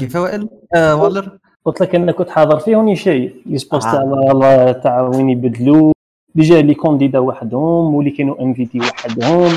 كيف 0.00 0.16
وائل؟ 0.16 0.48
آه 0.74 0.96
والر؟ 0.96 1.38
قلت 1.64 1.80
لك 1.80 1.94
أنا 1.94 2.12
كنت 2.12 2.30
حاضر 2.30 2.58
فيه 2.58 2.76
وني 2.76 2.96
شايف 2.96 3.32
لي 3.46 3.58
سبوس 3.58 3.84
آه. 3.86 3.92
تاع 4.40 4.72
تاع 4.72 5.00
وين 5.00 5.30
يبدلوا. 5.30 5.92
ديجا 6.34 6.62
لي 6.62 6.74
كونديدا 6.74 7.18
وحدهم 7.18 7.94
واللي 7.94 8.10
كانوا 8.10 8.40
إنفيتي 8.40 8.80
وحدهم. 8.80 9.56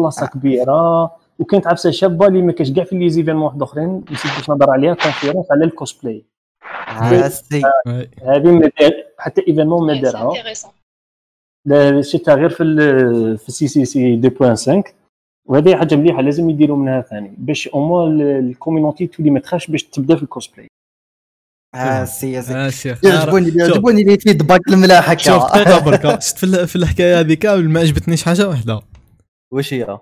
بلاصة 0.00 0.26
كبيرة 0.26 1.10
وكانت 1.38 1.66
عفسه 1.66 1.90
شابه 1.90 2.26
اللي 2.26 2.42
ما 2.42 2.52
كاش 2.52 2.70
كاع 2.72 2.84
في 2.84 2.96
لي 2.98 3.10
زيفينمون 3.10 3.42
واحد 3.44 3.62
آخرين 3.62 4.04
نسيت 4.12 4.32
باش 4.36 4.48
نهضر 4.50 4.70
عليها 4.70 4.94
كونفيرونس 4.94 5.46
على 5.50 5.64
الكوسبلاي 5.64 6.24
سي 7.28 7.62
وي 7.86 8.10
هذه 8.24 8.50
ما 8.52 8.70
دار 8.80 8.92
حتى 9.18 9.40
ايفينمون 9.48 9.86
ما 9.86 10.00
دارها. 10.00 10.32
شفتها 12.02 12.34
غير 12.34 12.50
في 12.50 12.62
ال- 12.62 13.38
في 13.38 13.52
سي 13.52 13.68
سي 13.68 13.84
سي 13.84 14.16
2.5 14.16 14.82
وهذه 15.48 15.76
حاجة 15.76 15.94
مليحة 15.94 16.22
لازم 16.22 16.50
يديروا 16.50 16.76
منها 16.76 17.00
ثاني 17.00 17.34
باش 17.38 17.68
اوموا 17.68 18.08
الكوميونيتي 18.38 19.06
تولي 19.06 19.30
ما 19.30 19.40
تخافش 19.40 19.66
باش 19.70 19.82
تبدا 19.82 20.16
في 20.16 20.22
الكوسبلاي 20.22 20.66
آه 21.74 22.04
سي 22.04 22.32
يا 22.32 22.40
سي 22.40 22.54
آه 22.54 22.70
شوف. 22.70 23.04
يعجبوني 23.04 24.02
لي 24.04 24.18
فيدباك 24.18 24.60
الملاح 24.68 25.18
شوف 25.18 25.34
هكا 25.42 25.62
دقيقه 25.64 25.84
برك 25.84 26.20
شفت 26.22 26.38
في 26.38 26.44
ال- 26.44 26.68
في 26.68 26.76
الحكاية 26.76 27.20
هذيك 27.20 27.46
ما 27.46 27.80
عجبتنيش 27.80 28.22
حاجة 28.24 28.48
واحدة 28.48 28.80
واش 29.52 29.74
هي؟ 29.74 29.98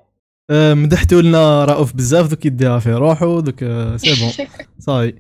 آه، 0.50 0.74
مدحتوا 0.74 1.22
لنا 1.22 1.64
رؤوف 1.64 1.96
بزاف 1.96 2.30
دوك 2.30 2.46
يديها 2.46 2.78
في 2.78 2.92
روحو 2.92 3.40
دوك 3.40 3.62
آه، 3.62 3.96
سي 3.96 4.24
بون. 4.24 4.46
صاي 4.86 5.14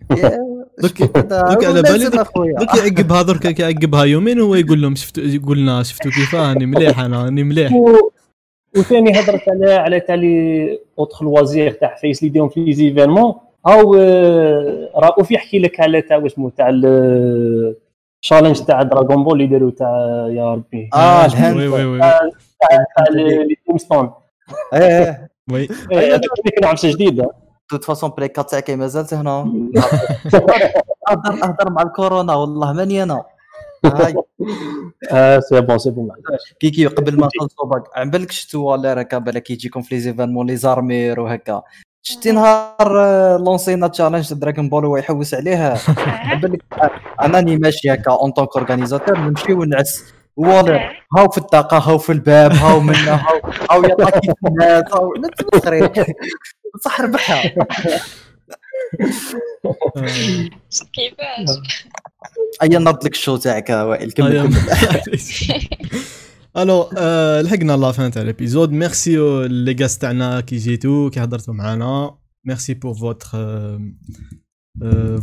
دوك 0.82 1.02
دوك 1.02 1.64
على 1.64 1.82
بالي 1.82 2.04
دوك, 2.04 2.28
دوك 2.58 2.74
يعقبها 2.76 3.22
درك 3.22 3.60
يعقبها 3.60 4.04
يومين 4.04 4.40
هو 4.40 4.54
يقول 4.54 4.82
لهم 4.82 4.94
شفتوا 4.94 5.22
يقول 5.24 5.58
لنا 5.58 5.82
شفتوا 5.82 6.10
كيفاه 6.10 6.48
راني 6.48 6.66
مليح 6.66 6.98
أنا 7.00 7.24
راني 7.24 7.44
مليح. 7.44 7.72
وثاني 8.76 9.20
هضرت 9.20 9.48
على 9.48 9.72
على 9.72 10.00
تاع 10.00 10.14
لي 10.14 10.78
أوتخ 10.98 11.22
لوازير 11.22 11.70
تاع 11.72 11.96
فايس 12.02 12.18
اللي 12.18 12.30
يديرهم 12.30 12.48
في 12.48 12.60
لي 12.60 12.72
زيفينمون. 12.72 13.34
أو 13.66 13.94
آه، 13.94 14.90
رؤوف 14.96 15.30
يحكي 15.30 15.58
لك 15.58 15.80
على 15.80 16.02
تاع 16.02 16.16
واسمو 16.16 16.48
تاع 16.48 16.68
الشالنج 18.24 18.60
تاع 18.60 18.82
دراغون 18.82 19.24
بول 19.24 19.42
اللي 19.42 19.46
داروا 19.46 19.70
تاع 19.70 20.26
يا 20.30 20.52
ربي. 20.54 20.90
آه 20.94 21.20
وي 21.20 21.26
الهند 21.26 21.56
وي 21.56 21.84
وي 21.84 21.98
تاع 21.98 22.18
تاع 22.96 23.04
لي 23.10 23.56
تيم 23.66 23.78
ستون 23.78 24.10
إيه 24.74 25.30
وي. 25.52 25.68
إيه، 25.92 26.14
هذاك 26.14 26.20
اللي 26.84 26.94
جديده 26.94 27.30
توت 27.68 27.84
فاسون 27.84 28.10
بلاي 28.10 28.32
4 28.38 28.46
تاعك 28.50 28.70
مازالت 28.70 29.14
هنا. 29.14 29.40
أهدر 31.10 31.44
أهدر 31.44 31.70
مع 31.70 31.82
الكورونا 31.82 32.34
والله 32.34 32.72
ماني 32.72 33.02
أنا 33.02 33.24
هاي. 33.84 34.14
آه 35.10 35.40
سي 35.40 35.60
بون 35.60 35.78
سي 35.78 35.90
بون 35.90 36.10
كيكي 36.60 36.86
قبل 36.86 37.20
ما 37.20 37.28
تنصبك 37.40 37.82
عم 37.96 38.10
بالك 38.10 38.32
شتو 38.32 38.58
ولا 38.58 38.94
راك 38.94 39.14
بالك 39.14 39.50
يجيكم 39.50 39.82
في 39.82 39.94
لي 39.94 40.00
زيفانمون 40.00 40.46
لي 40.46 40.56
زارمير 40.56 41.20
وهكا. 41.20 41.62
شتي 42.02 42.32
نهار 42.32 43.00
آه، 43.00 43.36
لونسينا 43.36 43.88
تشالنج 43.88 44.34
دراغون 44.34 44.68
بول 44.68 44.84
هو 44.84 44.96
يحوس 44.96 45.34
عليه 45.34 45.74
عم 46.30 46.40
بالك 46.40 46.62
انني 47.24 47.56
ماشي 47.56 47.94
هكا 47.94 48.12
اون 48.12 48.30
طونك 48.30 48.56
اورغانيزاتور 48.56 49.18
نمشي 49.18 49.52
ونعس. 49.52 50.04
والله 50.38 50.90
هاو 51.16 51.28
في 51.28 51.38
الطاقة 51.38 51.78
هاو 51.78 51.98
في 51.98 52.12
الباب 52.12 52.52
هاو 52.52 52.80
منا 52.80 53.14
هاو 53.14 53.40
هاو 53.70 53.82
يعطاك 53.82 54.24
في 54.24 54.32
الناس 54.46 54.84
هاو 54.92 55.14
نتمخري 55.14 55.88
بصح 56.74 57.00
ربحها. 57.00 57.42
كيفاش؟ 60.92 61.58
ايا 62.62 62.78
نرد 62.78 63.04
لك 63.04 63.12
ال 63.12 63.17
show 63.17 63.36
تاعك 63.36 63.70
وائل؟ 63.70 64.12
كمل 64.12 64.54
ألو 66.56 66.90
آه، 66.98 67.40
لحقنا 67.42 67.76
la 67.76 67.92
fin 67.92 68.10
تاع 68.10 68.22
l'épisode 68.22 68.72
merci 68.72 69.16
les 69.48 69.76
gars 69.80 69.98
تاعنا 69.98 70.40
كي 70.40 70.56
جيتو 70.56 71.10
كي 71.10 71.20
حضرتوا 71.20 71.54
معنا 71.54 72.18
merci 72.44 72.74
pour 72.74 72.94
votre 72.94 73.28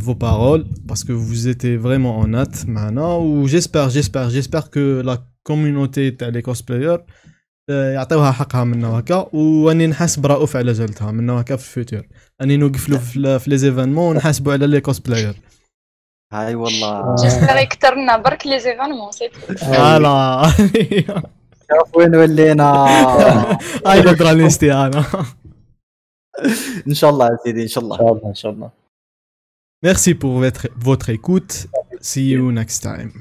vos 0.06 0.14
paroles 0.14 0.64
parce 0.88 1.02
que 1.04 1.12
vous 1.12 1.48
étiez 1.48 1.76
vraiment 1.76 2.14
honnête 2.22 2.68
معنا 2.68 3.06
و 3.16 3.48
j'espère 3.48 3.88
j'espère 3.90 4.30
j'espère 4.30 4.70
que 4.70 5.02
la 5.02 5.16
communauté 5.42 6.16
تاع 6.18 6.28
لي 6.28 6.42
cosplayers 6.42 7.00
آه، 7.70 7.90
يعطيوها 7.90 8.32
حقها 8.32 8.64
منا 8.64 8.88
وهكا 8.88 9.28
واني 9.32 9.86
نحس 9.86 10.16
برؤوف 10.16 10.56
على 10.56 10.72
جلتها 10.72 11.10
منا 11.10 11.32
وهكا 11.32 11.56
في 11.56 11.78
الفيوتور 11.78 12.08
اني 12.40 12.56
نوقف 12.56 12.88
له 12.88 12.98
في 12.98 13.38
في 13.38 13.50
لي 13.50 13.58
زيفينمون 13.58 14.10
ونحاسبوا 14.10 14.52
على 14.52 14.66
لي 14.66 14.80
كوسبلاير 14.80 15.34
هاي 16.32 16.54
والله 16.54 17.14
جيسبر 17.14 17.56
يكثر 17.56 17.94
لنا 17.94 18.16
برك 18.16 18.46
لي 18.46 18.58
زيفانمون 18.58 19.12
سي 19.12 19.28
تو 19.28 19.54
فوالا 19.54 20.50
شوف 21.70 21.96
وين 21.96 22.16
ولينا 22.16 22.86
هاي 23.86 24.00
الهضره 24.00 24.30
اللي 24.30 24.44
نستي 24.44 24.72
انا 24.72 25.04
ان 26.88 26.94
شاء 26.94 27.10
الله 27.10 27.26
يا 27.26 27.36
سيدي 27.44 27.62
ان 27.62 27.68
شاء 27.68 27.84
الله 27.84 27.96
ان 27.96 28.00
شاء 28.00 28.12
الله 28.12 28.28
ان 28.28 28.34
شاء 28.34 28.52
الله 28.52 28.70
Merci 29.83 30.15
pour 30.15 30.39
votre, 30.77 31.09
écoute. 31.09 31.67
See 32.01 32.29
you 32.29 32.51
next 32.51 32.81
time. 32.81 33.11